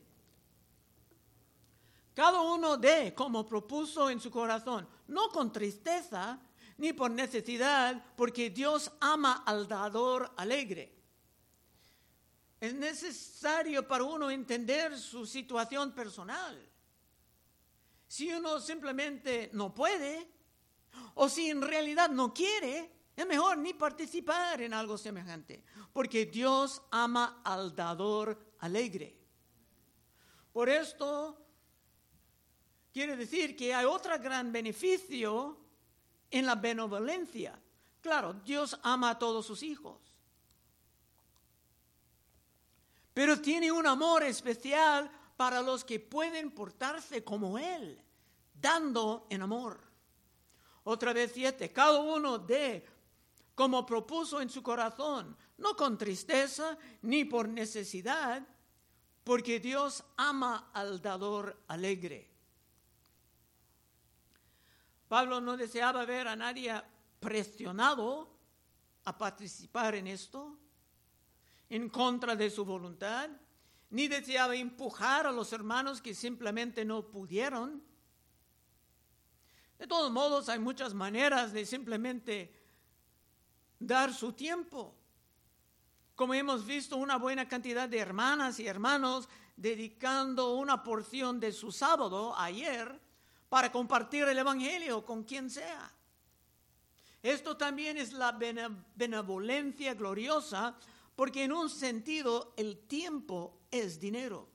Cada 2.13 2.41
uno 2.41 2.77
dé 2.77 3.15
como 3.15 3.47
propuso 3.47 4.09
en 4.09 4.19
su 4.19 4.29
corazón, 4.29 4.87
no 5.07 5.29
con 5.29 5.51
tristeza, 5.51 6.39
ni 6.79 6.93
por 6.93 7.11
necesidad, 7.11 8.01
porque 8.15 8.49
Dios 8.49 8.91
ama 9.01 9.43
al 9.45 9.67
dador 9.67 10.31
alegre. 10.37 10.95
Es 12.59 12.73
necesario 12.73 13.87
para 13.87 14.05
uno 14.05 14.31
entender 14.31 14.97
su 14.97 15.25
situación 15.25 15.93
personal. 15.93 16.57
Si 18.07 18.31
uno 18.33 18.59
simplemente 18.59 19.49
no 19.53 19.73
puede, 19.73 20.27
o 21.15 21.29
si 21.29 21.49
en 21.49 21.61
realidad 21.61 22.09
no 22.09 22.33
quiere, 22.33 22.91
es 23.15 23.27
mejor 23.27 23.57
ni 23.57 23.73
participar 23.73 24.61
en 24.61 24.73
algo 24.73 24.97
semejante, 24.97 25.63
porque 25.91 26.25
Dios 26.25 26.81
ama 26.91 27.41
al 27.43 27.75
dador 27.75 28.55
alegre. 28.59 29.17
Por 30.53 30.69
esto, 30.69 31.45
quiere 32.93 33.17
decir 33.17 33.55
que 33.55 33.73
hay 33.73 33.85
otro 33.85 34.17
gran 34.19 34.51
beneficio 34.51 35.68
en 36.31 36.45
la 36.45 36.55
benevolencia. 36.55 37.59
Claro, 38.01 38.33
Dios 38.33 38.79
ama 38.83 39.11
a 39.11 39.19
todos 39.19 39.45
sus 39.45 39.63
hijos. 39.63 39.97
Pero 43.13 43.41
tiene 43.41 43.71
un 43.71 43.85
amor 43.85 44.23
especial 44.23 45.11
para 45.35 45.61
los 45.61 45.83
que 45.83 45.99
pueden 45.99 46.51
portarse 46.51 47.23
como 47.23 47.57
Él, 47.57 48.01
dando 48.53 49.27
en 49.29 49.41
amor. 49.41 49.81
Otra 50.83 51.13
vez 51.13 51.31
siete, 51.33 51.71
cada 51.71 51.99
uno 51.99 52.39
de 52.39 52.85
como 53.55 53.85
propuso 53.85 54.39
en 54.39 54.49
su 54.49 54.63
corazón, 54.63 55.35
no 55.57 55.75
con 55.75 55.97
tristeza 55.97 56.77
ni 57.01 57.25
por 57.25 57.49
necesidad, 57.49 58.47
porque 59.25 59.59
Dios 59.59 60.03
ama 60.15 60.71
al 60.73 61.01
dador 61.01 61.61
alegre. 61.67 62.28
Pablo 65.09 65.41
no 65.41 65.57
deseaba 65.57 66.05
ver 66.05 66.27
a 66.27 66.35
nadie 66.35 66.71
presionado 67.19 68.29
a 69.05 69.17
participar 69.17 69.95
en 69.95 70.05
esto 70.05 70.55
en 71.67 71.89
contra 71.89 72.35
de 72.35 72.49
su 72.51 72.63
voluntad, 72.63 73.27
ni 73.89 74.07
deseaba 74.07 74.55
empujar 74.55 75.25
a 75.25 75.31
los 75.31 75.51
hermanos 75.51 75.99
que 75.99 76.13
simplemente 76.13 76.85
no 76.85 77.09
pudieron. 77.09 77.83
De 79.79 79.87
todos 79.87 80.11
modos, 80.11 80.47
hay 80.47 80.59
muchas 80.59 80.93
maneras 80.93 81.53
de 81.53 81.65
simplemente 81.65 82.53
dar 83.79 84.13
su 84.13 84.33
tiempo. 84.33 84.95
Como 86.13 86.35
hemos 86.35 86.67
visto, 86.67 86.97
una 86.97 87.17
buena 87.17 87.47
cantidad 87.47 87.89
de 87.89 87.97
hermanas 87.97 88.59
y 88.59 88.67
hermanos 88.67 89.27
dedicando 89.55 90.53
una 90.53 90.83
porción 90.83 91.39
de 91.39 91.51
su 91.51 91.71
sábado 91.71 92.35
ayer 92.37 93.08
para 93.49 93.71
compartir 93.71 94.23
el 94.23 94.37
Evangelio 94.37 95.03
con 95.03 95.23
quien 95.23 95.49
sea. 95.49 95.91
Esto 97.21 97.57
también 97.57 97.97
es 97.97 98.13
la 98.13 98.31
benevolencia 98.31 99.93
gloriosa 99.93 100.77
porque 101.15 101.43
en 101.43 101.51
un 101.51 101.69
sentido 101.69 102.53
el 102.55 102.87
tiempo 102.87 103.59
es 103.69 103.99
dinero. 103.99 104.47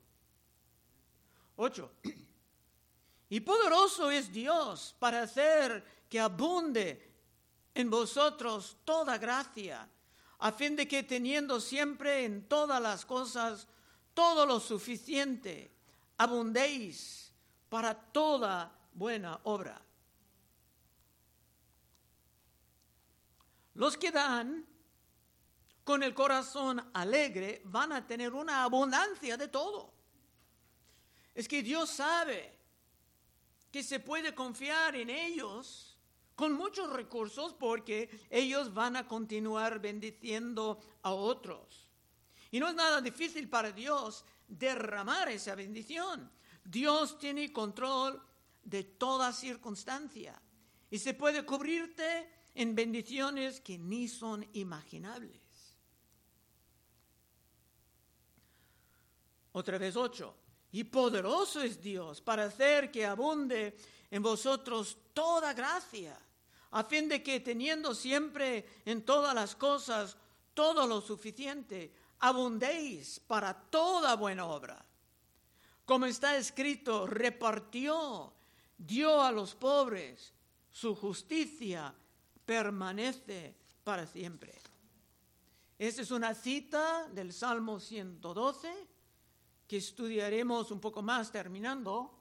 8. 1.57 1.91
Y 3.29 3.41
poderoso 3.41 4.11
es 4.11 4.33
Dios 4.33 4.95
para 4.99 5.23
hacer 5.23 5.85
que 6.09 6.21
abunde 6.21 7.13
en 7.75 7.91
vosotros 7.91 8.79
toda 8.85 9.19
gracia, 9.19 9.89
a 10.39 10.53
fin 10.53 10.77
de 10.77 10.87
que 10.87 11.03
teniendo 11.03 11.61
siempre 11.61 12.25
en 12.25 12.49
todas 12.49 12.81
las 12.81 13.05
cosas 13.05 13.67
todo 14.15 14.47
lo 14.47 14.61
suficiente, 14.61 15.71
abundéis 16.17 17.33
para 17.69 17.95
toda 17.95 18.73
buena 18.95 19.39
obra. 19.45 19.81
Los 23.75 23.97
que 23.97 24.11
dan 24.11 24.65
con 25.83 26.03
el 26.03 26.15
corazón 26.15 26.91
alegre 26.95 27.61
van 27.65 27.93
a 27.93 28.07
tener 28.07 28.33
una 28.33 28.65
abundancia 28.65 29.37
de 29.37 29.49
todo. 29.49 29.93
Es 31.35 31.49
que 31.49 31.63
Dios 31.63 31.91
sabe 31.91 32.57
que 33.71 33.83
se 33.83 33.99
puede 33.99 34.35
confiar 34.35 34.95
en 34.95 35.11
ellos 35.11 35.99
con 36.37 36.53
muchos 36.53 36.93
recursos 36.93 37.53
porque 37.55 38.09
ellos 38.31 38.73
van 38.73 38.97
a 38.97 39.07
continuar 39.07 39.81
bendiciendo 39.81 40.81
a 41.03 41.13
otros. 41.13 41.89
Y 42.51 42.61
no 42.61 42.69
es 42.69 42.75
nada 42.75 43.01
difícil 43.01 43.49
para 43.49 43.73
Dios 43.73 44.25
derramar 44.47 45.29
esa 45.29 45.57
bendición. 45.57 46.31
Dios 46.65 47.19
tiene 47.19 47.53
control 47.53 48.23
de 48.65 48.85
toda 48.85 49.33
circunstancia 49.33 50.41
y 50.91 50.99
se 50.99 51.15
puede 51.15 51.45
cubrirte 51.45 52.31
en 52.55 52.75
bendiciones 52.75 53.61
que 53.61 53.79
ni 53.79 54.09
son 54.09 54.47
imaginables. 54.53 55.43
Otra 59.53 59.79
vez 59.79 59.97
ocho. 59.97 60.37
Y 60.73 60.85
poderoso 60.85 61.63
es 61.63 61.81
Dios 61.81 62.21
para 62.21 62.45
hacer 62.47 62.91
que 62.91 63.07
abunde 63.07 63.77
en 64.11 64.23
vosotros 64.23 64.99
toda 65.13 65.53
gracia, 65.53 66.19
a 66.73 66.83
fin 66.83 67.09
de 67.09 67.23
que 67.23 67.39
teniendo 67.39 67.95
siempre 67.95 68.67
en 68.85 69.05
todas 69.05 69.35
las 69.35 69.55
cosas 69.55 70.17
todo 70.53 70.87
lo 70.87 71.01
suficiente, 71.01 71.95
abundéis 72.21 73.21
para 73.21 73.55
toda 73.55 74.17
buena 74.17 74.47
obra. 74.47 74.85
Como 75.85 76.07
está 76.07 76.37
escrito, 76.37 77.07
repartió, 77.07 78.33
dio 78.77 79.23
a 79.23 79.33
los 79.33 79.55
pobres, 79.55 80.33
su 80.71 80.95
justicia 80.95 81.95
permanece 82.45 83.55
para 83.83 84.07
siempre. 84.07 84.55
Esta 85.79 86.03
es 86.03 86.11
una 86.11 86.35
cita 86.35 87.09
del 87.09 87.33
Salmo 87.33 87.81
112 87.81 88.73
que 89.67 89.77
estudiaremos 89.79 90.71
un 90.71 90.81
poco 90.81 91.03
más 91.03 91.33
terminando. 91.33 92.13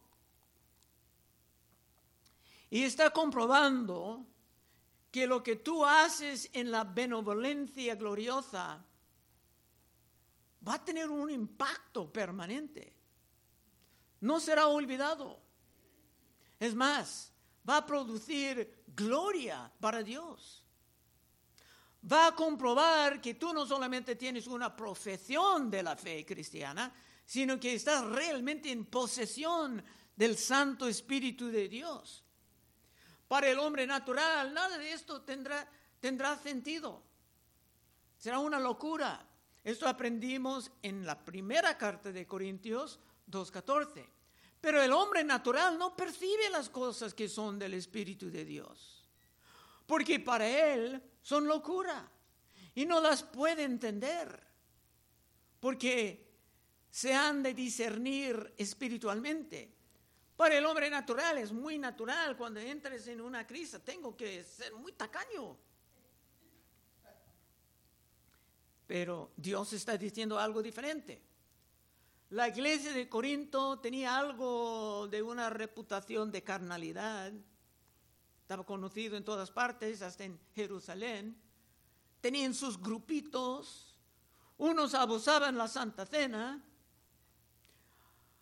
Y 2.70 2.84
está 2.84 3.12
comprobando 3.12 4.26
que 5.12 5.28
lo 5.28 5.44
que 5.44 5.58
tú 5.58 5.86
haces 5.86 6.50
en 6.54 6.72
la 6.72 6.84
benevolencia 6.84 7.96
gloriosa 7.96 8.84
va 10.68 10.74
a 10.74 10.84
tener 10.84 11.10
un 11.10 11.30
impacto 11.30 12.12
permanente. 12.12 12.96
No 14.22 14.40
será 14.40 14.68
olvidado. 14.68 15.43
Es 16.64 16.74
más, 16.76 17.30
va 17.68 17.76
a 17.76 17.86
producir 17.86 18.86
gloria 18.88 19.70
para 19.82 20.02
Dios. 20.02 20.64
Va 22.10 22.28
a 22.28 22.36
comprobar 22.36 23.20
que 23.20 23.34
tú 23.34 23.54
no 23.54 23.66
solamente 23.66 24.16
tienes 24.16 24.48
una 24.48 24.74
profesión 24.74 25.70
de 25.70 25.84
la 25.84 25.98
fe 25.98 26.26
cristiana, 26.26 26.90
sino 27.26 27.60
que 27.60 27.74
estás 27.74 28.06
realmente 28.06 28.72
en 28.72 28.86
posesión 28.86 29.84
del 30.16 30.38
Santo 30.38 30.88
Espíritu 30.88 31.48
de 31.48 31.68
Dios. 31.68 32.24
Para 33.28 33.50
el 33.50 33.60
hombre 33.60 33.86
natural, 33.86 34.54
nada 34.54 34.78
de 34.78 34.94
esto 34.94 35.22
tendrá, 35.22 35.70
tendrá 36.00 36.38
sentido. 36.38 37.04
Será 38.18 38.40
una 38.40 38.58
locura. 38.58 39.28
Esto 39.66 39.86
aprendimos 39.86 40.72
en 40.82 41.06
la 41.06 41.26
primera 41.26 41.78
carta 41.78 42.14
de 42.14 42.26
Corintios 42.26 43.02
2.14. 43.30 44.13
Pero 44.64 44.82
el 44.82 44.94
hombre 44.94 45.26
natural 45.26 45.78
no 45.78 45.94
percibe 45.94 46.50
las 46.50 46.70
cosas 46.70 47.14
que 47.14 47.28
son 47.28 47.60
del 47.60 47.74
Espíritu 47.74 48.32
de 48.32 48.46
Dios, 48.46 49.04
porque 49.86 50.22
para 50.22 50.48
él 50.48 51.04
son 51.22 51.46
locura 51.48 52.10
y 52.74 52.86
no 52.86 53.02
las 53.02 53.24
puede 53.24 53.64
entender, 53.64 54.42
porque 55.60 56.32
se 56.90 57.14
han 57.14 57.44
de 57.44 57.54
discernir 57.54 58.54
espiritualmente. 58.56 59.76
Para 60.38 60.58
el 60.58 60.66
hombre 60.66 60.90
natural 60.90 61.40
es 61.40 61.52
muy 61.52 61.78
natural 61.78 62.38
cuando 62.38 62.62
entres 62.62 63.06
en 63.08 63.20
una 63.20 63.46
crisis, 63.46 63.82
tengo 63.84 64.16
que 64.16 64.46
ser 64.46 64.74
muy 64.76 64.94
tacaño. 64.94 65.58
Pero 68.88 69.34
Dios 69.36 69.74
está 69.74 69.98
diciendo 69.98 70.40
algo 70.40 70.64
diferente. 70.64 71.33
La 72.34 72.48
iglesia 72.48 72.92
de 72.94 73.08
Corinto 73.08 73.78
tenía 73.78 74.18
algo 74.18 75.08
de 75.08 75.22
una 75.22 75.52
reputación 75.52 76.32
de 76.32 76.44
carnalidad. 76.44 77.32
Estaba 78.42 78.66
conocido 78.66 79.16
en 79.16 79.24
todas 79.24 79.52
partes, 79.52 80.02
hasta 80.02 80.24
en 80.24 80.40
Jerusalén. 80.56 81.40
Tenían 82.22 82.56
sus 82.56 82.82
grupitos. 82.82 84.00
Unos 84.58 84.96
abusaban 84.96 85.60
la 85.60 85.68
Santa 85.68 86.08
Cena. 86.08 86.60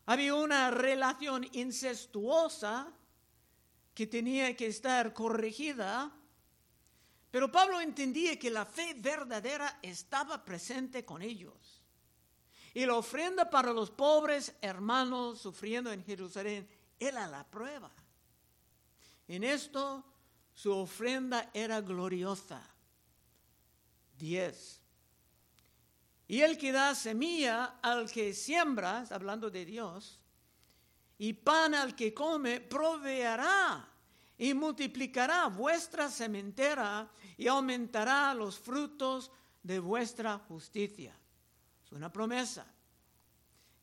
Había 0.05 0.35
una 0.35 0.71
relación 0.71 1.45
incestuosa 1.51 2.93
que 3.93 4.07
tenía 4.07 4.55
que 4.55 4.67
estar 4.67 5.11
corregida. 5.11 6.15
Pero 7.29 7.51
Pablo 7.51 7.81
entendía 7.81 8.39
que 8.39 8.51
la 8.51 8.65
fe 8.65 8.93
verdadera 8.97 9.79
estaba 9.81 10.45
presente 10.45 11.03
con 11.03 11.21
ellos. 11.21 11.80
Y 12.73 12.85
la 12.85 12.95
ofrenda 12.95 13.49
para 13.49 13.73
los 13.73 13.91
pobres 13.91 14.55
hermanos 14.61 15.39
sufriendo 15.39 15.91
en 15.91 16.03
Jerusalén 16.03 16.67
era 16.99 17.27
la 17.27 17.43
prueba. 17.43 17.91
En 19.27 19.43
esto 19.43 20.05
su 20.53 20.71
ofrenda 20.71 21.49
era 21.53 21.81
gloriosa. 21.81 22.61
10. 24.17 24.79
Y 26.27 26.41
el 26.41 26.57
que 26.57 26.71
da 26.71 26.95
semilla 26.95 27.79
al 27.81 28.09
que 28.09 28.33
siembra, 28.33 29.05
hablando 29.09 29.49
de 29.49 29.65
Dios, 29.65 30.19
y 31.17 31.33
pan 31.33 31.75
al 31.75 31.95
que 31.95 32.13
come, 32.13 32.61
proveerá 32.61 33.87
y 34.37 34.53
multiplicará 34.53 35.47
vuestra 35.47 36.09
sementera 36.09 37.11
y 37.37 37.47
aumentará 37.47 38.33
los 38.33 38.57
frutos 38.57 39.29
de 39.61 39.79
vuestra 39.79 40.37
justicia 40.39 41.20
una 41.91 42.11
promesa. 42.11 42.65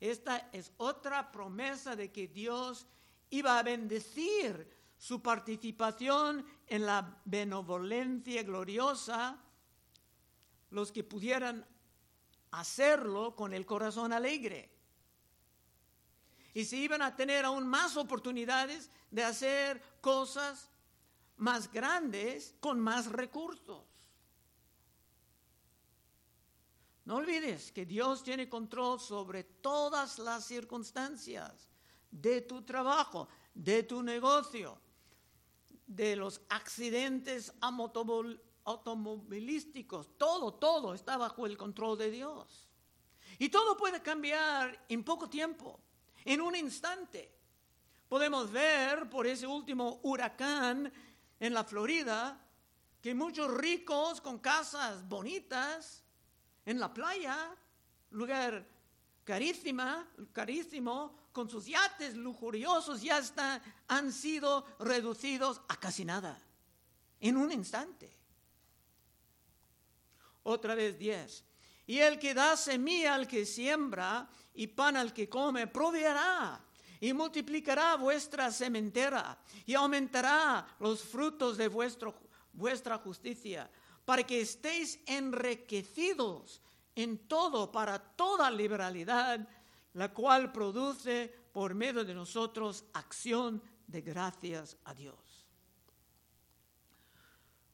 Esta 0.00 0.48
es 0.52 0.72
otra 0.76 1.30
promesa 1.32 1.96
de 1.96 2.12
que 2.12 2.28
Dios 2.28 2.86
iba 3.30 3.58
a 3.58 3.62
bendecir 3.62 4.76
su 4.96 5.22
participación 5.22 6.44
en 6.66 6.86
la 6.86 7.20
benevolencia 7.24 8.42
gloriosa, 8.42 9.38
los 10.70 10.92
que 10.92 11.04
pudieran 11.04 11.66
hacerlo 12.50 13.34
con 13.34 13.52
el 13.54 13.64
corazón 13.64 14.12
alegre. 14.12 14.70
Y 16.54 16.64
se 16.64 16.76
iban 16.76 17.02
a 17.02 17.14
tener 17.14 17.44
aún 17.44 17.66
más 17.66 17.96
oportunidades 17.96 18.90
de 19.10 19.24
hacer 19.24 19.82
cosas 20.00 20.70
más 21.36 21.70
grandes 21.70 22.54
con 22.60 22.80
más 22.80 23.06
recursos. 23.06 23.87
No 27.08 27.16
olvides 27.16 27.72
que 27.72 27.86
Dios 27.86 28.22
tiene 28.22 28.50
control 28.50 29.00
sobre 29.00 29.42
todas 29.42 30.18
las 30.18 30.44
circunstancias 30.44 31.70
de 32.10 32.42
tu 32.42 32.60
trabajo, 32.60 33.28
de 33.54 33.84
tu 33.84 34.02
negocio, 34.02 34.78
de 35.86 36.16
los 36.16 36.42
accidentes 36.50 37.50
automovilísticos, 37.62 40.18
todo, 40.18 40.52
todo 40.52 40.92
está 40.92 41.16
bajo 41.16 41.46
el 41.46 41.56
control 41.56 41.96
de 41.96 42.10
Dios. 42.10 42.68
Y 43.38 43.48
todo 43.48 43.74
puede 43.74 44.02
cambiar 44.02 44.84
en 44.90 45.02
poco 45.02 45.30
tiempo, 45.30 45.80
en 46.26 46.42
un 46.42 46.54
instante. 46.56 47.34
Podemos 48.06 48.52
ver 48.52 49.08
por 49.08 49.26
ese 49.26 49.46
último 49.46 49.98
huracán 50.02 50.92
en 51.40 51.54
la 51.54 51.64
Florida 51.64 52.38
que 53.00 53.14
muchos 53.14 53.50
ricos 53.54 54.20
con 54.20 54.40
casas 54.40 55.08
bonitas 55.08 56.04
en 56.68 56.78
la 56.78 56.92
playa, 56.92 57.56
lugar 58.10 58.62
carísima, 59.24 60.06
carísimo, 60.34 61.16
con 61.32 61.48
sus 61.48 61.64
yates 61.64 62.14
lujuriosos 62.14 63.00
ya 63.00 63.16
están, 63.16 63.62
han 63.86 64.12
sido 64.12 64.66
reducidos 64.78 65.62
a 65.68 65.80
casi 65.80 66.04
nada, 66.04 66.38
en 67.20 67.38
un 67.38 67.50
instante. 67.52 68.14
Otra 70.42 70.74
vez 70.74 70.98
diez. 70.98 71.42
Y 71.86 72.00
el 72.00 72.18
que 72.18 72.34
da 72.34 72.54
semilla 72.54 73.14
al 73.14 73.26
que 73.26 73.46
siembra 73.46 74.28
y 74.52 74.66
pan 74.66 74.98
al 74.98 75.14
que 75.14 75.26
come, 75.26 75.68
proveerá 75.68 76.62
y 77.00 77.14
multiplicará 77.14 77.96
vuestra 77.96 78.52
sementera 78.52 79.38
y 79.64 79.72
aumentará 79.72 80.76
los 80.80 81.02
frutos 81.02 81.56
de 81.56 81.68
vuestro, 81.68 82.14
vuestra 82.52 82.98
justicia, 82.98 83.70
para 84.08 84.24
que 84.24 84.40
estéis 84.40 84.98
enriquecidos 85.04 86.62
en 86.94 87.28
todo, 87.28 87.70
para 87.70 87.98
toda 87.98 88.50
liberalidad, 88.50 89.46
la 89.92 90.14
cual 90.14 90.50
produce 90.50 91.28
por 91.52 91.74
medio 91.74 92.06
de 92.06 92.14
nosotros 92.14 92.86
acción 92.94 93.62
de 93.86 94.00
gracias 94.00 94.78
a 94.86 94.94
Dios. 94.94 95.44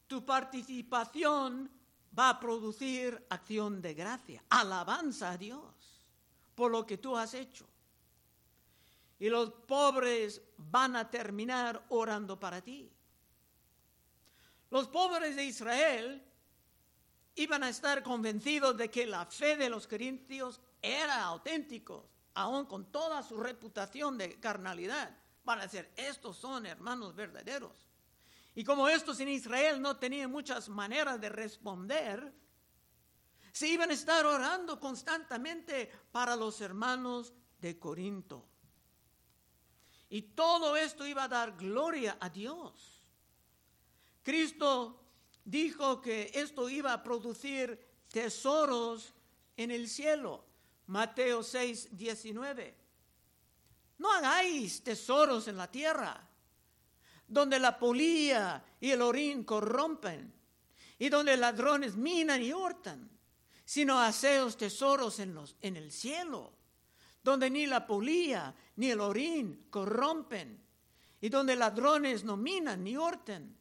Tu 0.09 0.27
participación 0.27 1.71
va 2.19 2.31
a 2.31 2.41
producir 2.41 3.25
acción 3.31 3.81
de 3.81 3.95
gracia, 3.95 4.43
alabanza 4.49 5.31
a 5.31 5.39
Dios 5.39 6.05
por 6.57 6.73
lo 6.73 6.85
que 6.85 6.99
tú 6.99 7.17
has 7.17 7.35
hecho 7.35 7.65
y 9.21 9.29
los 9.29 9.53
pobres 9.53 10.43
van 10.57 10.97
a 10.97 11.09
terminar 11.09 11.87
orando 11.91 12.41
para 12.41 12.61
ti. 12.61 12.91
Los 14.75 14.89
pobres 14.89 15.37
de 15.37 15.45
Israel 15.45 16.21
iban 17.37 17.63
a 17.63 17.69
estar 17.69 18.03
convencidos 18.03 18.77
de 18.77 18.91
que 18.91 19.07
la 19.07 19.25
fe 19.25 19.57
de 19.57 19.71
los 19.71 19.87
corintios 19.87 20.61
era 20.83 21.23
auténtica, 21.23 21.95
aun 22.35 22.67
con 22.67 22.91
toda 22.91 23.23
su 23.23 23.37
reputación 23.37 24.19
de 24.19 24.41
carnalidad. 24.41 25.17
Van 25.45 25.61
a 25.61 25.69
decir, 25.69 25.89
estos 25.95 26.39
son 26.39 26.67
hermanos 26.67 27.15
verdaderos. 27.15 27.89
Y 28.57 28.65
como 28.65 28.89
estos 28.89 29.21
en 29.21 29.29
Israel 29.29 29.81
no 29.81 29.97
tenían 29.97 30.33
muchas 30.33 30.69
maneras 30.69 31.21
de 31.21 31.29
responder, 31.29 32.35
se 33.53 33.69
iban 33.69 33.91
a 33.93 33.95
estar 33.95 34.27
orando 34.27 34.81
constantemente 34.81 35.89
para 36.11 36.35
los 36.35 36.61
hermanos 36.61 37.33
de 37.61 37.79
Corinto. 37.79 38.45
Y 40.09 40.23
todo 40.23 40.77
esto 40.77 41.07
iba 41.07 41.23
a 41.23 41.29
dar 41.29 41.57
gloria 41.57 42.17
a 42.21 42.29
Dios. 42.29 42.94
Cristo 44.25 45.01
dijo 45.45 46.01
que 46.01 46.33
esto 46.35 46.69
iba 46.69 46.93
a 46.93 47.03
producir 47.05 47.79
tesoros 48.11 49.15
en 49.57 49.71
el 49.71 49.89
cielo. 49.89 50.45
Mateo 50.89 51.45
6, 51.45 51.97
19. 51.97 52.75
No 53.99 54.11
hagáis 54.11 54.83
tesoros 54.83 55.47
en 55.47 55.57
la 55.57 55.71
tierra, 55.71 56.29
donde 57.29 57.61
la 57.61 57.79
polilla 57.79 58.65
y 58.81 58.91
el 58.91 59.03
orín 59.03 59.45
corrompen, 59.45 60.35
y 60.99 61.09
donde 61.09 61.37
ladrones 61.37 61.95
minan 61.95 62.43
y 62.43 62.53
hurtan, 62.53 63.09
sino 63.65 64.01
haceos 64.01 64.57
tesoros 64.57 65.21
en, 65.21 65.35
los, 65.35 65.55
en 65.61 65.77
el 65.77 65.93
cielo 65.93 66.53
donde 67.25 67.49
ni 67.49 67.67
la 67.67 67.87
polilla 67.87 68.55
ni 68.77 68.91
el 68.91 69.01
orín 69.01 69.67
corrompen, 69.71 70.63
y 71.21 71.31
donde 71.31 71.57
ladrones 71.57 72.23
no 72.23 72.37
minan 72.37 72.85
ni 72.85 72.99
hurten. 72.99 73.57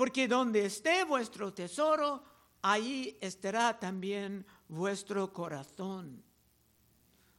Porque 0.00 0.26
donde 0.26 0.64
esté 0.64 1.04
vuestro 1.04 1.52
tesoro, 1.52 2.24
ahí 2.62 3.18
estará 3.20 3.78
también 3.78 4.46
vuestro 4.66 5.30
corazón. 5.30 6.24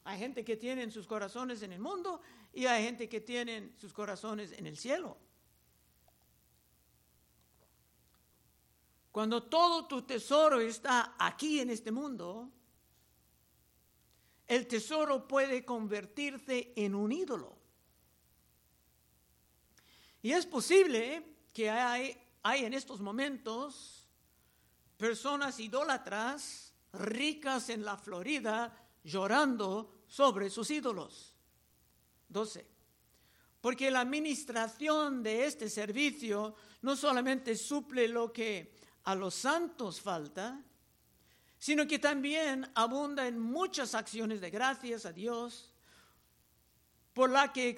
Hay 0.03 0.19
gente 0.19 0.45
que 0.45 0.57
tiene 0.57 0.91
sus 0.91 1.07
corazones 1.07 1.63
en 1.63 1.71
el 1.71 1.79
mundo 1.79 2.21
y 2.53 2.67
hay 2.67 2.83
gente 2.83 3.09
que 3.09 3.19
tiene 3.19 3.71
sus 3.77 3.91
corazones 3.91 4.51
en 4.51 4.67
el 4.67 4.77
cielo. 4.77 5.17
Cuando 9.11 9.41
todo 9.41 9.87
tu 9.87 10.03
tesoro 10.03 10.59
está 10.59 11.15
aquí 11.17 11.61
en 11.61 11.71
este 11.71 11.91
mundo, 11.91 12.47
el 14.45 14.67
tesoro 14.67 15.27
puede 15.27 15.65
convertirse 15.65 16.73
en 16.75 16.93
un 16.93 17.11
ídolo. 17.11 17.57
Y 20.21 20.31
es 20.33 20.45
posible 20.45 21.23
que 21.51 21.67
hay, 21.71 22.15
hay 22.43 22.65
en 22.65 22.73
estos 22.73 23.01
momentos 23.01 24.07
personas 24.97 25.59
idólatras 25.59 26.73
ricas 26.93 27.69
en 27.69 27.85
la 27.85 27.97
Florida 27.97 28.75
llorando 29.03 30.03
sobre 30.07 30.49
sus 30.49 30.69
ídolos. 30.71 31.33
12. 32.29 32.67
Porque 33.59 33.91
la 33.91 34.01
administración 34.01 35.21
de 35.21 35.45
este 35.45 35.69
servicio 35.69 36.55
no 36.81 36.95
solamente 36.95 37.55
suple 37.55 38.07
lo 38.07 38.31
que 38.31 38.73
a 39.03 39.15
los 39.15 39.35
santos 39.35 40.01
falta, 40.01 40.63
sino 41.59 41.87
que 41.87 41.99
también 41.99 42.71
abunda 42.73 43.27
en 43.27 43.39
muchas 43.39 43.93
acciones 43.93 44.41
de 44.41 44.49
gracias 44.49 45.05
a 45.05 45.11
Dios, 45.11 45.71
por 47.13 47.29
la 47.29 47.53
que, 47.53 47.75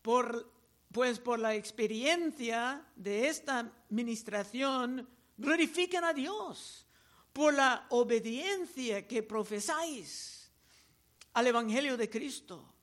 por, 0.00 0.49
pues 0.92 1.18
por 1.18 1.38
la 1.38 1.54
experiencia 1.54 2.84
de 2.96 3.28
esta 3.28 3.60
administración, 3.60 5.08
glorifican 5.36 6.04
a 6.04 6.12
Dios, 6.12 6.86
por 7.32 7.54
la 7.54 7.86
obediencia 7.90 9.06
que 9.06 9.22
profesáis 9.22 10.50
al 11.32 11.46
Evangelio 11.46 11.96
de 11.96 12.10
Cristo 12.10 12.74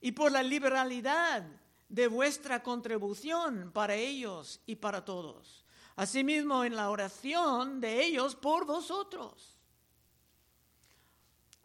y 0.00 0.12
por 0.12 0.30
la 0.30 0.42
liberalidad 0.42 1.44
de 1.88 2.06
vuestra 2.06 2.62
contribución 2.62 3.72
para 3.72 3.94
ellos 3.94 4.60
y 4.66 4.76
para 4.76 5.04
todos. 5.04 5.64
Asimismo, 5.96 6.64
en 6.64 6.76
la 6.76 6.90
oración 6.90 7.80
de 7.80 8.04
ellos 8.04 8.36
por 8.36 8.66
vosotros 8.66 9.58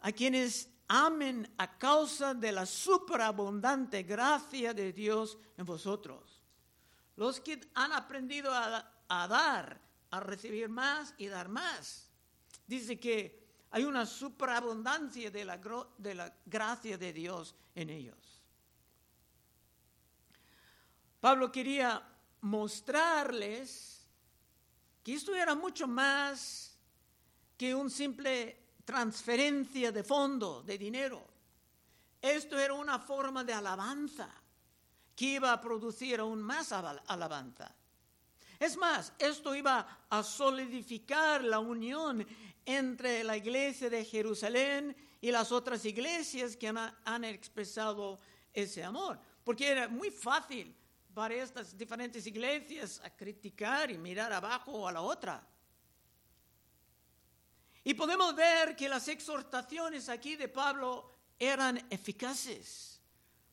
a 0.00 0.12
quienes 0.12 0.68
amen 0.88 1.52
a 1.58 1.78
causa 1.78 2.34
de 2.34 2.52
la 2.52 2.66
superabundante 2.66 4.02
gracia 4.02 4.74
de 4.74 4.92
Dios 4.92 5.38
en 5.56 5.64
vosotros. 5.64 6.42
Los 7.16 7.40
que 7.40 7.60
han 7.74 7.92
aprendido 7.92 8.52
a, 8.52 9.28
dar, 9.28 9.80
a 10.10 10.20
recibir 10.20 10.68
más 10.68 11.14
y 11.18 11.26
dar 11.26 11.48
más. 11.48 12.10
Dice 12.66 12.98
que 12.98 13.44
hay 13.70 13.84
una 13.84 14.06
superabundancia 14.06 15.30
de 15.30 15.44
la, 15.44 15.60
de 15.98 16.14
la 16.14 16.34
gracia 16.44 16.98
de 16.98 17.12
Dios 17.12 17.54
en 17.74 17.90
ellos. 17.90 18.42
Pablo 21.20 21.50
quería 21.50 22.06
mostrarles 22.42 24.06
que 25.02 25.14
esto 25.14 25.34
era 25.34 25.54
mucho 25.54 25.86
más 25.86 26.76
que 27.56 27.74
un 27.74 27.90
simple 27.90 28.63
transferencia 28.84 29.92
de 29.92 30.04
fondo, 30.04 30.62
de 30.62 30.78
dinero. 30.78 31.26
Esto 32.20 32.58
era 32.58 32.74
una 32.74 32.98
forma 32.98 33.44
de 33.44 33.52
alabanza 33.52 34.28
que 35.14 35.24
iba 35.24 35.52
a 35.52 35.60
producir 35.60 36.20
aún 36.20 36.42
más 36.42 36.72
alabanza. 36.72 37.74
Es 38.58 38.76
más, 38.76 39.12
esto 39.18 39.54
iba 39.54 40.06
a 40.08 40.22
solidificar 40.22 41.44
la 41.44 41.58
unión 41.58 42.26
entre 42.64 43.22
la 43.24 43.36
iglesia 43.36 43.90
de 43.90 44.04
Jerusalén 44.04 44.96
y 45.20 45.30
las 45.30 45.52
otras 45.52 45.84
iglesias 45.84 46.56
que 46.56 46.68
han, 46.68 47.24
expresado 47.24 48.18
ese 48.52 48.82
amor. 48.82 49.18
Porque 49.42 49.68
era 49.68 49.88
muy 49.88 50.10
fácil 50.10 50.74
para 51.12 51.34
estas 51.34 51.76
diferentes 51.76 52.26
iglesias 52.26 53.00
a 53.04 53.10
criticar 53.10 53.90
y 53.90 53.98
mirar 53.98 54.32
abajo 54.32 54.88
a 54.88 54.92
la 54.92 55.02
otra. 55.02 55.46
Y 57.84 57.92
podemos 57.92 58.34
ver 58.34 58.74
que 58.74 58.88
las 58.88 59.08
exhortaciones 59.08 60.08
aquí 60.08 60.36
de 60.36 60.48
Pablo 60.48 61.12
eran 61.38 61.86
eficaces, 61.90 63.02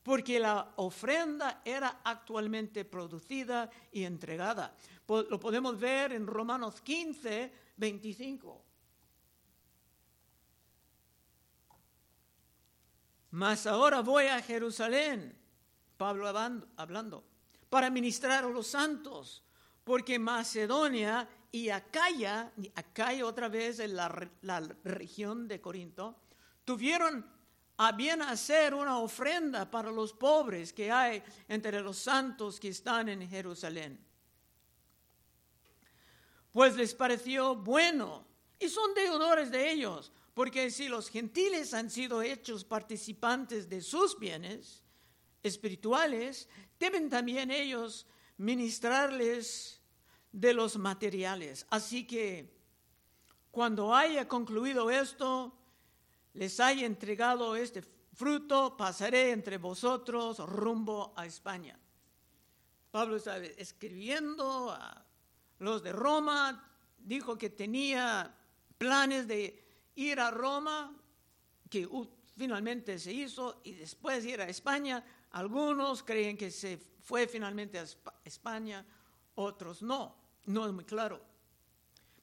porque 0.02 0.40
la 0.40 0.74
ofrenda 0.78 1.62
era 1.66 2.00
actualmente 2.04 2.86
producida 2.86 3.70
y 3.92 4.06
entregada. 4.06 4.76
Lo 5.08 5.38
podemos 5.38 5.78
ver 5.78 6.14
en 6.14 6.26
Romanos 6.26 6.80
15, 6.82 7.54
25. 7.76 8.66
Mas 13.32 13.68
ahora 13.68 14.00
voy 14.00 14.28
a 14.28 14.42
Jerusalén, 14.42 15.38
Pablo 15.98 16.28
hablando, 16.28 17.24
para 17.70 17.90
ministrar 17.90 18.46
a 18.46 18.50
los 18.50 18.68
santos, 18.68 19.44
porque 19.84 20.18
Macedonia 20.20 21.28
y 21.52 21.70
Acaya, 21.70 22.52
Acaya 22.76 23.26
otra 23.26 23.50
vez 23.50 23.80
en 23.80 23.96
la, 23.96 24.30
la 24.42 24.60
región 24.84 25.48
de 25.48 25.60
Corinto, 25.60 26.16
tuvieron 26.64 27.26
a 27.78 27.92
bien 27.92 28.22
hacer 28.22 28.74
una 28.74 29.00
ofrenda 29.00 29.70
para 29.70 29.92
los 29.92 30.14
pobres 30.14 30.72
que 30.72 30.92
hay 30.92 31.22
entre 31.48 31.82
los 31.82 31.98
santos 31.98 32.60
que 32.60 32.70
están 32.70 33.10
en 33.10 33.28
Jerusalén. 33.28 34.00
Pues 36.52 36.76
les 36.76 36.94
pareció 36.94 37.56
bueno 37.56 38.28
y 38.60 38.70
son 38.70 38.94
deudores 38.94 39.50
de 39.50 39.72
ellos, 39.72 40.12
porque 40.34 40.70
si 40.70 40.88
los 40.88 41.10
gentiles 41.10 41.74
han 41.74 41.90
sido 41.90 42.22
hechos 42.22 42.64
participantes 42.64 43.68
de 43.68 43.82
sus 43.82 44.18
bienes 44.20 44.84
espirituales, 45.42 46.48
deben 46.80 47.10
también 47.10 47.52
ellos 47.52 48.06
ministrarles 48.38 49.81
de 50.32 50.54
los 50.54 50.78
materiales. 50.78 51.66
Así 51.70 52.06
que 52.06 52.62
cuando 53.52 53.94
haya 53.94 54.28
concluido 54.28 54.90
esto, 54.90 55.54
les 56.34 56.60
haya 56.60 56.86
entregado 56.86 57.56
este 57.56 57.82
fruto, 58.14 58.78
pasaré 58.78 59.32
entre 59.32 59.58
vosotros 59.58 60.40
rumbo 60.40 61.14
a 61.16 61.26
España. 61.26 61.78
Pablo 62.92 63.16
está 63.16 63.38
escribiendo 63.38 64.72
a 64.72 65.06
los 65.60 65.84
de 65.84 65.92
Roma, 65.92 66.70
dijo 66.98 67.38
que 67.38 67.50
tenía 67.50 68.36
planes 68.78 69.28
de 69.28 69.64
ir 69.96 70.20
a 70.20 70.32
Roma, 70.32 70.96
que 71.70 71.88
finalmente 72.36 73.00
se 73.00 73.14
hizo, 73.14 73.62
y 73.64 73.74
después 73.74 74.26
ir 74.26 74.42
a 74.42 74.50
España. 74.50 75.04
Algunos 75.32 76.04
creen 76.04 76.38
que 76.38 76.52
se 76.52 76.78
fue 76.78 77.28
finalmente 77.28 77.80
a 77.80 77.86
España, 78.26 78.86
otros 79.36 79.82
no, 79.82 80.21
no 80.46 80.66
es 80.66 80.74
muy 80.74 80.86
claro. 80.86 81.22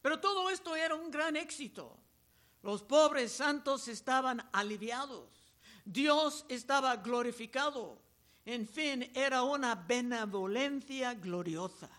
Pero 0.02 0.20
todo 0.20 0.50
esto 0.50 0.74
era 0.76 0.94
un 0.94 1.10
gran 1.10 1.36
éxito. 1.36 1.96
Los 2.62 2.82
pobres 2.82 3.32
santos 3.32 3.88
estaban 3.88 4.46
aliviados. 4.52 5.28
Dios 5.84 6.44
estaba 6.48 6.96
glorificado. 6.96 8.00
En 8.44 8.66
fin, 8.66 9.10
era 9.14 9.42
una 9.42 9.74
benevolencia 9.74 11.14
gloriosa. 11.14 11.90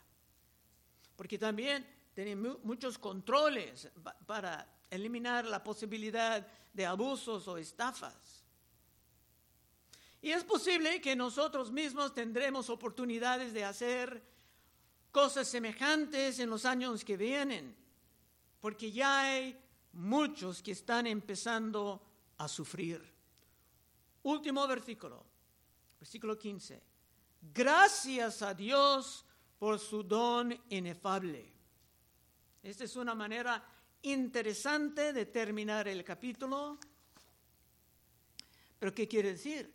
Porque 1.15 1.38
también 1.38 1.86
tenía 2.13 2.36
muchos 2.63 2.97
controles 2.97 3.89
para 4.25 4.67
eliminar 4.89 5.45
la 5.45 5.63
posibilidad 5.63 6.45
de 6.73 6.86
abusos 6.86 7.47
o 7.47 7.58
estafas. 7.58 8.43
Y 10.21 10.32
es 10.32 10.43
posible 10.43 10.99
que 10.99 11.15
nosotros 11.15 11.71
mismos 11.71 12.13
tendremos 12.13 12.69
oportunidades 12.69 13.53
de 13.53 13.63
hacer 13.63 14.21
cosas 15.11 15.47
semejantes 15.47 16.39
en 16.39 16.49
los 16.49 16.65
años 16.65 17.03
que 17.03 17.17
vienen, 17.17 17.75
porque 18.59 18.91
ya 18.91 19.21
hay 19.21 19.59
muchos 19.93 20.61
que 20.61 20.71
están 20.71 21.07
empezando 21.07 22.01
a 22.37 22.47
sufrir. 22.47 23.01
Último 24.23 24.67
versículo, 24.67 25.25
versículo 25.99 26.37
15. 26.37 26.81
Gracias 27.53 28.41
a 28.41 28.53
Dios 28.53 29.25
por 29.57 29.79
su 29.79 30.03
don 30.03 30.57
inefable. 30.69 31.53
Esta 32.61 32.83
es 32.83 32.95
una 32.95 33.15
manera 33.15 33.65
interesante 34.01 35.13
de 35.13 35.25
terminar 35.25 35.87
el 35.87 36.03
capítulo. 36.03 36.77
Pero 38.77 38.93
¿qué 38.93 39.07
quiere 39.07 39.33
decir? 39.33 39.73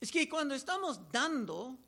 Es 0.00 0.10
que 0.10 0.28
cuando 0.28 0.54
estamos 0.54 1.10
dando 1.10 1.78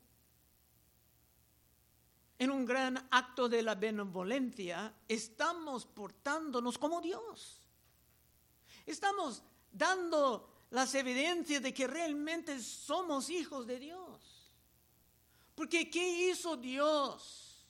en 2.39 2.51
un 2.51 2.65
gran 2.65 3.07
acto 3.11 3.49
de 3.49 3.63
la 3.63 3.75
benevolencia, 3.75 4.93
estamos 5.07 5.85
portándonos 5.85 6.77
como 6.77 7.01
Dios. 7.01 7.61
Estamos 8.85 9.43
dando 9.71 10.49
las 10.69 10.93
evidencias 10.95 11.61
de 11.61 11.73
que 11.73 11.87
realmente 11.87 12.59
somos 12.59 13.29
hijos 13.29 13.65
de 13.65 13.79
Dios. 13.79 14.53
Porque 15.55 15.89
¿qué 15.89 16.29
hizo 16.29 16.55
Dios? 16.55 17.65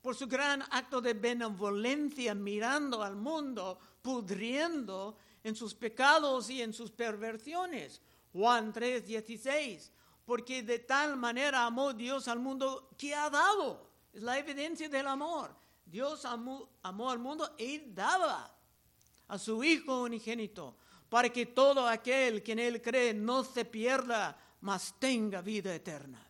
Por 0.00 0.14
su 0.14 0.28
gran 0.28 0.62
acto 0.70 1.00
de 1.00 1.14
benevolencia 1.14 2.34
mirando 2.34 3.02
al 3.02 3.16
mundo, 3.16 3.78
pudriendo 4.00 5.16
en 5.42 5.56
sus 5.56 5.74
pecados 5.74 6.50
y 6.50 6.62
en 6.62 6.72
sus 6.72 6.92
perversiones. 6.92 8.00
Juan 8.32 8.72
3, 8.72 9.04
16 9.04 9.92
porque 10.24 10.62
de 10.62 10.78
tal 10.78 11.16
manera 11.16 11.66
amó 11.66 11.92
Dios 11.92 12.28
al 12.28 12.38
mundo 12.38 12.90
que 12.96 13.14
ha 13.14 13.28
dado. 13.28 13.90
Es 14.12 14.22
la 14.22 14.38
evidencia 14.38 14.88
del 14.88 15.08
amor. 15.08 15.54
Dios 15.84 16.24
amó, 16.24 16.68
al 16.82 17.18
mundo 17.18 17.54
y 17.58 17.78
daba 17.92 18.54
a 19.28 19.38
su 19.38 19.62
Hijo 19.64 20.02
unigénito 20.02 20.76
para 21.08 21.28
que 21.28 21.46
todo 21.46 21.86
aquel 21.86 22.42
que 22.42 22.52
en 22.52 22.58
Él 22.58 22.80
cree 22.80 23.12
no 23.12 23.44
se 23.44 23.64
pierda, 23.64 24.38
mas 24.62 24.94
tenga 24.98 25.42
vida 25.42 25.74
eterna. 25.74 26.26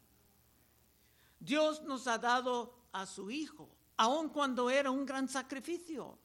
Dios 1.39 1.83
nos 1.83 2.07
ha 2.07 2.19
dado 2.19 2.75
a 2.93 3.07
su 3.07 3.31
Hijo, 3.31 3.69
aun 3.97 4.31
cuando 4.31 4.71
era 4.71 4.91
un 4.91 5.05
gran 5.05 5.29
sacrificio. 5.29 6.19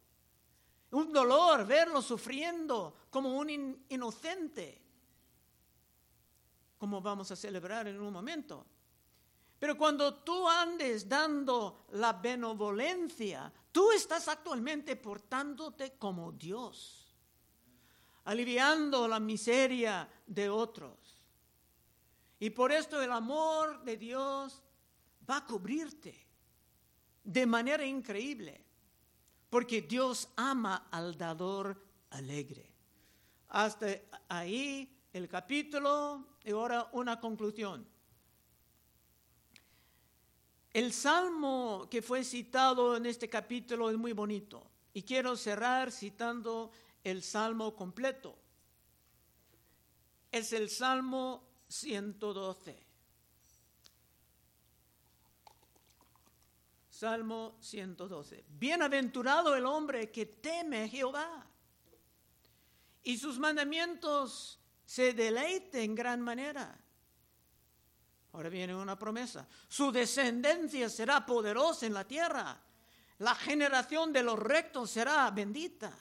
Un 0.92 1.12
dolor 1.12 1.66
verlo 1.66 2.02
sufriendo 2.02 2.96
como 3.10 3.38
un 3.38 3.86
inocente 3.90 4.87
como 6.78 7.02
vamos 7.02 7.32
a 7.32 7.36
celebrar 7.36 7.88
en 7.88 8.00
un 8.00 8.14
momento. 8.14 8.66
Pero 9.60 9.78
cuando 9.78 10.14
tú 10.14 10.48
andes 10.48 11.10
dando 11.10 11.86
la 11.94 12.14
benevolencia, 12.14 13.52
tú 13.72 13.92
estás 13.92 14.28
actualmente 14.28 14.96
portándote 14.96 15.98
como 15.98 16.32
Dios, 16.32 17.16
aliviando 18.26 19.08
la 19.08 19.20
miseria 19.20 20.08
de 20.28 20.50
otros. 20.50 21.24
Y 22.40 22.52
por 22.52 22.72
esto 22.72 23.02
el 23.02 23.12
amor 23.12 23.84
de 23.84 23.98
Dios 23.98 24.62
va 25.28 25.38
a 25.38 25.46
cubrirte 25.46 26.28
de 27.24 27.46
manera 27.48 27.84
increíble, 27.84 28.64
porque 29.50 29.82
Dios 29.82 30.30
ama 30.36 30.88
al 30.92 31.18
dador 31.18 31.84
alegre. 32.12 32.72
Hasta 33.50 33.88
ahí 34.30 34.97
el 35.14 35.28
capítulo 35.28 36.26
y 36.44 36.52
ahora 36.52 36.90
una 36.94 37.20
conclusión. 37.20 37.88
El 40.74 40.94
salmo 40.94 41.88
que 41.90 42.02
fue 42.02 42.24
citado 42.24 42.96
en 42.96 43.06
este 43.06 43.30
capítulo 43.30 43.90
es 43.90 43.98
muy 43.98 44.14
bonito 44.14 44.70
y 44.94 45.04
quiero 45.04 45.36
cerrar 45.36 45.92
citando 45.92 46.72
el 47.04 47.24
salmo 47.24 47.76
completo. 47.76 48.38
Es 50.32 50.54
el 50.54 50.70
salmo 50.70 51.44
112. 51.68 52.86
Salmo 56.90 57.58
112. 57.60 58.44
Bienaventurado 58.48 59.56
el 59.56 59.66
hombre 59.66 60.12
que 60.12 60.26
teme 60.26 60.84
a 60.84 60.88
Jehová 60.88 61.46
y 63.04 63.18
sus 63.18 63.38
mandamientos 63.40 64.57
se 64.88 65.12
deleite 65.12 65.84
en 65.84 65.94
gran 65.94 66.22
manera. 66.22 66.74
Ahora 68.32 68.48
viene 68.48 68.74
una 68.74 68.98
promesa. 68.98 69.46
Su 69.68 69.92
descendencia 69.92 70.90
será 70.90 71.26
poderosa 71.26 71.86
en 71.86 71.94
la 71.94 72.08
tierra. 72.08 72.58
La 73.20 73.36
generación 73.36 74.14
de 74.14 74.24
los 74.24 74.40
rectos 74.40 74.90
será 74.90 75.30
bendita. 75.30 75.94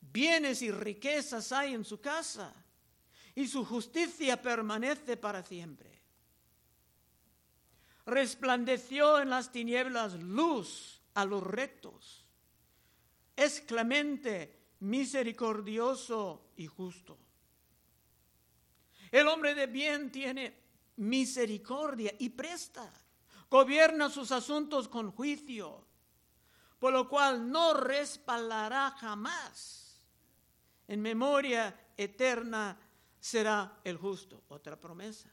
Bienes 0.00 0.62
y 0.62 0.72
riquezas 0.72 1.52
hay 1.52 1.74
en 1.74 1.84
su 1.84 2.00
casa. 2.00 2.52
Y 3.36 3.46
su 3.46 3.64
justicia 3.64 4.42
permanece 4.42 5.16
para 5.16 5.44
siempre. 5.44 6.02
Resplandeció 8.04 9.20
en 9.20 9.30
las 9.30 9.52
tinieblas 9.52 10.14
luz 10.14 11.00
a 11.14 11.24
los 11.24 11.44
rectos. 11.44 12.24
Es 13.36 13.60
clemente, 13.60 14.72
misericordioso 14.80 16.50
y 16.56 16.66
justo. 16.66 17.23
El 19.14 19.28
hombre 19.28 19.54
de 19.54 19.68
bien 19.68 20.10
tiene 20.10 20.52
misericordia 20.96 22.12
y 22.18 22.30
presta. 22.30 22.92
Gobierna 23.48 24.10
sus 24.10 24.32
asuntos 24.32 24.88
con 24.88 25.12
juicio, 25.12 25.86
por 26.80 26.92
lo 26.92 27.08
cual 27.08 27.48
no 27.48 27.74
respaldará 27.74 28.90
jamás. 28.98 30.04
En 30.88 31.00
memoria 31.00 31.92
eterna 31.96 32.76
será 33.20 33.78
el 33.84 33.98
justo. 33.98 34.42
Otra 34.48 34.80
promesa. 34.80 35.32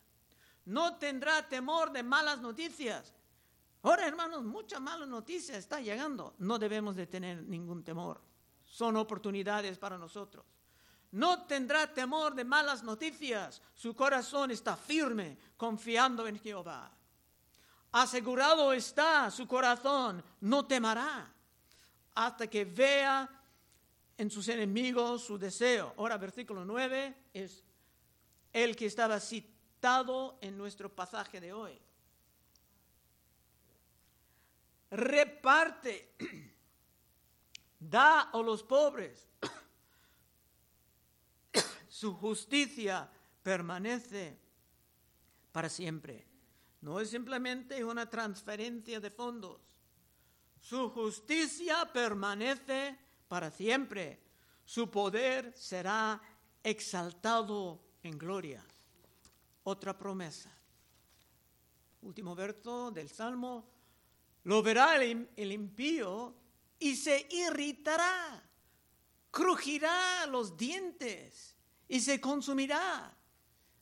No 0.65 0.97
tendrá 0.97 1.49
temor 1.49 1.91
de 1.91 2.03
malas 2.03 2.39
noticias. 2.39 3.15
Ahora, 3.81 4.07
hermanos, 4.07 4.43
muchas 4.43 4.79
malas 4.79 5.07
noticias 5.07 5.57
está 5.57 5.81
llegando. 5.81 6.35
No 6.37 6.59
debemos 6.59 6.95
de 6.95 7.07
tener 7.07 7.41
ningún 7.41 7.83
temor. 7.83 8.21
Son 8.63 8.95
oportunidades 8.95 9.79
para 9.79 9.97
nosotros. 9.97 10.45
No 11.11 11.43
tendrá 11.43 11.93
temor 11.93 12.33
de 12.35 12.43
malas 12.43 12.83
noticias. 12.83 13.61
Su 13.75 13.95
corazón 13.95 14.51
está 14.51 14.77
firme, 14.77 15.37
confiando 15.57 16.27
en 16.27 16.39
Jehová. 16.39 16.91
Asegurado 17.91 18.71
está 18.71 19.29
su 19.29 19.45
corazón, 19.47 20.23
no 20.39 20.65
temerá 20.65 21.29
hasta 22.15 22.47
que 22.47 22.63
vea 22.65 23.29
en 24.17 24.29
sus 24.29 24.47
enemigos 24.47 25.23
su 25.23 25.37
deseo. 25.37 25.93
Ahora, 25.97 26.17
versículo 26.17 26.63
9 26.63 27.15
es 27.33 27.63
el 28.53 28.75
que 28.75 28.85
estaba 28.85 29.19
citado 29.19 30.37
en 30.41 30.57
nuestro 30.57 30.93
pasaje 30.93 31.41
de 31.41 31.51
hoy. 31.51 31.79
Reparte, 34.91 36.13
da 37.79 38.21
a 38.21 38.37
los 38.37 38.63
pobres. 38.63 39.30
Su 41.91 42.13
justicia 42.13 43.11
permanece 43.43 44.39
para 45.51 45.67
siempre. 45.67 46.25
No 46.79 47.01
es 47.01 47.09
simplemente 47.09 47.83
una 47.83 48.09
transferencia 48.09 49.01
de 49.01 49.11
fondos. 49.11 49.59
Su 50.61 50.89
justicia 50.89 51.91
permanece 51.91 52.97
para 53.27 53.51
siempre. 53.51 54.21
Su 54.63 54.89
poder 54.89 55.51
será 55.53 56.21
exaltado 56.63 57.83
en 58.03 58.17
gloria. 58.17 58.63
Otra 59.63 59.97
promesa. 59.97 60.49
Último 62.03 62.33
verso 62.35 62.89
del 62.91 63.09
Salmo. 63.09 63.67
Lo 64.45 64.63
verá 64.63 64.95
el, 64.95 65.51
impío 65.51 66.33
y 66.79 66.95
se 66.95 67.27
irritará. 67.29 68.49
Crujirá 69.29 70.25
los 70.27 70.55
dientes 70.55 71.57
y 71.91 71.99
se 71.99 72.21
consumirá. 72.21 73.13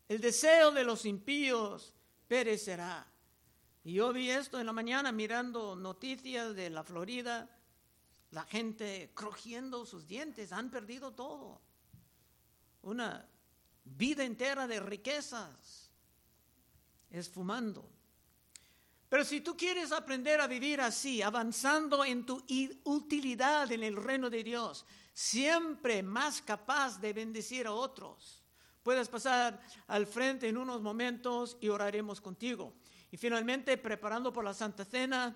El 0.08 0.19
deseo 0.19 0.72
de 0.72 0.84
los 0.84 1.06
impíos 1.06 1.93
perecerá. 2.28 3.06
Y 3.84 3.93
yo 3.93 4.12
vi 4.12 4.32
esto 4.32 4.60
en 4.60 4.65
la 4.65 4.74
mañana 4.74 5.12
mirando 5.12 5.76
noticias 5.76 6.56
de 6.56 6.72
la 6.72 6.84
Florida, 6.84 7.48
la 8.32 8.43
gente 8.45 9.12
crujiendo 9.13 9.86
sus 9.86 10.08
dientes, 10.08 10.52
han 10.52 10.72
perdido 10.72 11.12
todo. 11.12 11.62
Una 12.82 13.30
vida 13.84 14.24
entera 14.24 14.65
de 14.65 14.80
riquezas, 14.80 15.91
esfumando. 17.12 17.88
Pero 19.08 19.24
si 19.24 19.41
tú 19.41 19.56
quieres 19.56 19.91
aprender 19.91 20.41
a 20.41 20.48
vivir 20.48 20.82
así, 20.82 21.22
avanzando 21.22 22.04
en 22.04 22.26
tu 22.26 22.43
utilidad 22.86 23.72
en 23.72 23.84
el 23.84 23.95
reino 23.95 24.32
de 24.32 24.43
Dios, 24.43 24.84
siempre 25.19 26.01
más 26.01 26.41
capaz 26.41 26.99
de 26.99 27.13
bendecir 27.13 27.67
a 27.67 27.73
otros, 27.73 28.39
Puedes 28.84 29.10
pasar 29.10 29.62
al 29.88 30.08
frente 30.08 30.47
en 30.47 30.58
unos 30.58 30.82
momentos 30.82 31.58
y 31.60 31.67
oraremos 31.67 32.21
contigo. 32.21 32.73
Y 33.12 33.17
finalmente, 33.17 33.77
preparando 33.77 34.32
por 34.32 34.43
la 34.43 34.53
Santa 34.53 34.86
Cena, 34.86 35.36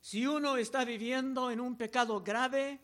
si 0.00 0.26
uno 0.26 0.56
está 0.56 0.84
viviendo 0.84 1.50
en 1.50 1.58
un 1.58 1.76
pecado 1.76 2.22
grave 2.22 2.78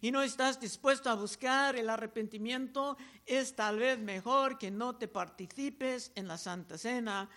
y 0.00 0.10
no 0.10 0.22
estás 0.22 0.58
dispuesto 0.58 1.10
a 1.10 1.14
buscar 1.14 1.76
el 1.76 1.90
arrepentimiento, 1.90 2.96
es 3.26 3.54
tal 3.54 3.78
vez 3.78 3.98
mejor 3.98 4.56
que 4.56 4.70
no 4.70 4.96
te 4.96 5.06
participes 5.06 6.12
en 6.14 6.26
la 6.26 6.38
Santa 6.38 6.78
Cena 6.78 7.28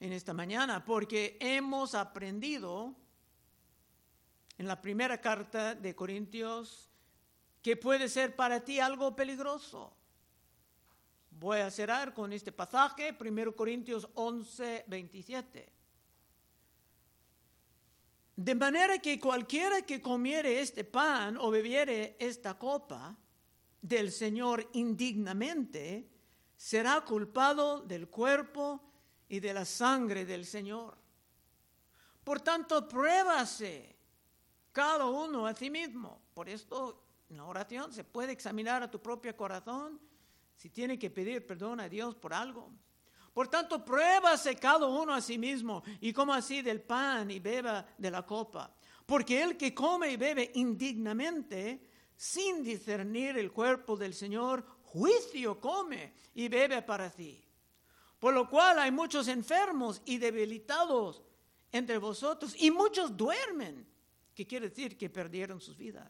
en 0.00 0.12
esta 0.12 0.32
mañana, 0.32 0.84
porque 0.84 1.36
hemos 1.40 1.94
aprendido 1.94 2.94
en 4.58 4.66
la 4.66 4.82
primera 4.82 5.20
carta 5.20 5.74
de 5.74 5.94
Corintios 5.94 6.90
que 7.62 7.76
puede 7.76 8.08
ser 8.08 8.34
para 8.34 8.64
ti 8.64 8.80
algo 8.80 9.14
peligroso. 9.14 9.94
Voy 11.30 11.60
a 11.60 11.70
cerrar 11.70 12.12
con 12.12 12.32
este 12.32 12.50
pasaje, 12.50 13.16
1 13.18 13.54
Corintios 13.54 14.08
11, 14.14 14.84
27. 14.88 15.72
De 18.34 18.54
manera 18.54 18.98
que 18.98 19.18
cualquiera 19.18 19.82
que 19.82 20.00
comiere 20.02 20.60
este 20.60 20.84
pan 20.84 21.36
o 21.36 21.50
bebiere 21.50 22.16
esta 22.18 22.58
copa 22.58 23.16
del 23.80 24.10
Señor 24.10 24.68
indignamente, 24.72 26.08
será 26.56 27.00
culpado 27.04 27.82
del 27.82 28.08
cuerpo 28.08 28.80
y 29.28 29.38
de 29.38 29.54
la 29.54 29.64
sangre 29.64 30.24
del 30.24 30.44
Señor. 30.44 30.96
Por 32.24 32.40
tanto, 32.40 32.88
pruébase 32.88 33.97
cada 34.78 35.06
uno 35.06 35.44
a 35.44 35.54
sí 35.54 35.70
mismo. 35.70 36.22
Por 36.32 36.48
esto 36.48 37.02
en 37.28 37.38
la 37.38 37.46
oración 37.46 37.92
se 37.92 38.04
puede 38.04 38.30
examinar 38.30 38.80
a 38.80 38.88
tu 38.88 39.02
propio 39.02 39.36
corazón 39.36 40.00
si 40.54 40.70
tiene 40.70 40.96
que 40.96 41.10
pedir 41.10 41.44
perdón 41.44 41.80
a 41.80 41.88
Dios 41.88 42.14
por 42.14 42.32
algo. 42.32 42.70
Por 43.34 43.48
tanto, 43.48 43.84
pruébase 43.84 44.54
cada 44.54 44.86
uno 44.86 45.12
a 45.12 45.20
sí 45.20 45.36
mismo 45.36 45.82
y 46.00 46.12
coma 46.12 46.36
así 46.36 46.62
del 46.62 46.80
pan 46.80 47.28
y 47.28 47.40
beba 47.40 47.84
de 47.98 48.08
la 48.08 48.24
copa. 48.24 48.72
Porque 49.04 49.42
el 49.42 49.56
que 49.56 49.74
come 49.74 50.12
y 50.12 50.16
bebe 50.16 50.52
indignamente, 50.54 51.82
sin 52.14 52.62
discernir 52.62 53.36
el 53.36 53.50
cuerpo 53.50 53.96
del 53.96 54.14
Señor, 54.14 54.64
juicio 54.84 55.58
come 55.60 56.12
y 56.36 56.46
bebe 56.48 56.82
para 56.82 57.10
sí. 57.10 57.44
Por 58.20 58.32
lo 58.32 58.48
cual 58.48 58.78
hay 58.78 58.92
muchos 58.92 59.26
enfermos 59.26 60.02
y 60.04 60.18
debilitados 60.18 61.24
entre 61.72 61.98
vosotros 61.98 62.54
y 62.56 62.70
muchos 62.70 63.16
duermen, 63.16 63.97
que 64.38 64.46
quiere 64.46 64.68
decir 64.68 64.96
que 64.96 65.10
perdieron 65.10 65.60
sus 65.60 65.76
vidas. 65.76 66.08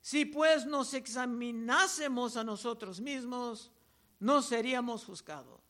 Si 0.00 0.24
pues 0.24 0.64
nos 0.64 0.94
examinásemos 0.94 2.38
a 2.38 2.42
nosotros 2.42 3.02
mismos, 3.02 3.70
no 4.18 4.40
seríamos 4.40 5.04
juzgados. 5.04 5.60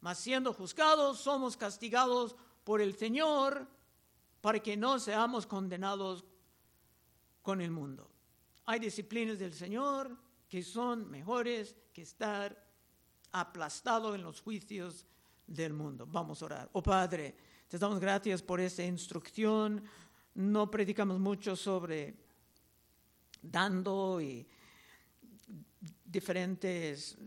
Mas 0.00 0.18
siendo 0.18 0.52
juzgados, 0.52 1.20
somos 1.20 1.56
castigados 1.56 2.34
por 2.64 2.80
el 2.80 2.96
Señor 2.96 3.68
para 4.40 4.58
que 4.58 4.76
no 4.76 4.98
seamos 4.98 5.46
condenados 5.46 6.24
con 7.40 7.60
el 7.60 7.70
mundo. 7.70 8.10
Hay 8.64 8.80
disciplinas 8.80 9.38
del 9.38 9.54
Señor 9.54 10.10
que 10.48 10.64
son 10.64 11.08
mejores 11.08 11.76
que 11.92 12.02
estar 12.02 12.66
aplastado 13.30 14.12
en 14.16 14.22
los 14.22 14.40
juicios 14.40 15.06
del 15.46 15.72
mundo. 15.72 16.04
Vamos 16.04 16.42
a 16.42 16.46
orar. 16.46 16.68
Oh 16.72 16.82
Padre, 16.82 17.36
te 17.68 17.78
damos 17.78 18.00
gracias 18.00 18.42
por 18.42 18.60
esta 18.60 18.82
instrucción. 18.82 19.84
No 20.38 20.70
predicamos 20.70 21.18
mucho 21.18 21.56
sobre 21.56 22.14
dando 23.42 24.20
y 24.20 24.46
diferentes 26.04 27.18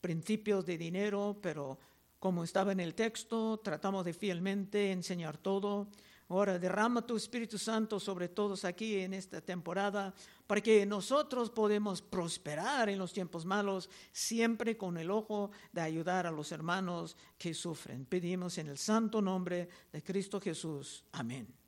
principios 0.00 0.64
de 0.64 0.78
dinero, 0.78 1.36
pero 1.42 1.76
como 2.20 2.44
estaba 2.44 2.70
en 2.70 2.78
el 2.78 2.94
texto, 2.94 3.58
tratamos 3.58 4.04
de 4.04 4.12
fielmente 4.12 4.92
enseñar 4.92 5.36
todo. 5.36 5.88
Ahora 6.28 6.60
derrama 6.60 7.04
tu 7.04 7.16
Espíritu 7.16 7.58
Santo 7.58 7.98
sobre 7.98 8.28
todos 8.28 8.64
aquí 8.64 9.00
en 9.00 9.12
esta 9.12 9.40
temporada 9.40 10.14
para 10.46 10.60
que 10.60 10.86
nosotros 10.86 11.50
podemos 11.50 12.02
prosperar 12.02 12.88
en 12.88 13.00
los 13.00 13.12
tiempos 13.12 13.44
malos, 13.44 13.90
siempre 14.12 14.76
con 14.76 14.96
el 14.96 15.10
ojo 15.10 15.50
de 15.72 15.80
ayudar 15.80 16.28
a 16.28 16.30
los 16.30 16.52
hermanos 16.52 17.16
que 17.36 17.52
sufren. 17.52 18.04
Pedimos 18.04 18.58
en 18.58 18.68
el 18.68 18.78
santo 18.78 19.20
nombre 19.20 19.68
de 19.92 20.04
Cristo 20.04 20.40
Jesús. 20.40 21.02
Amén. 21.10 21.65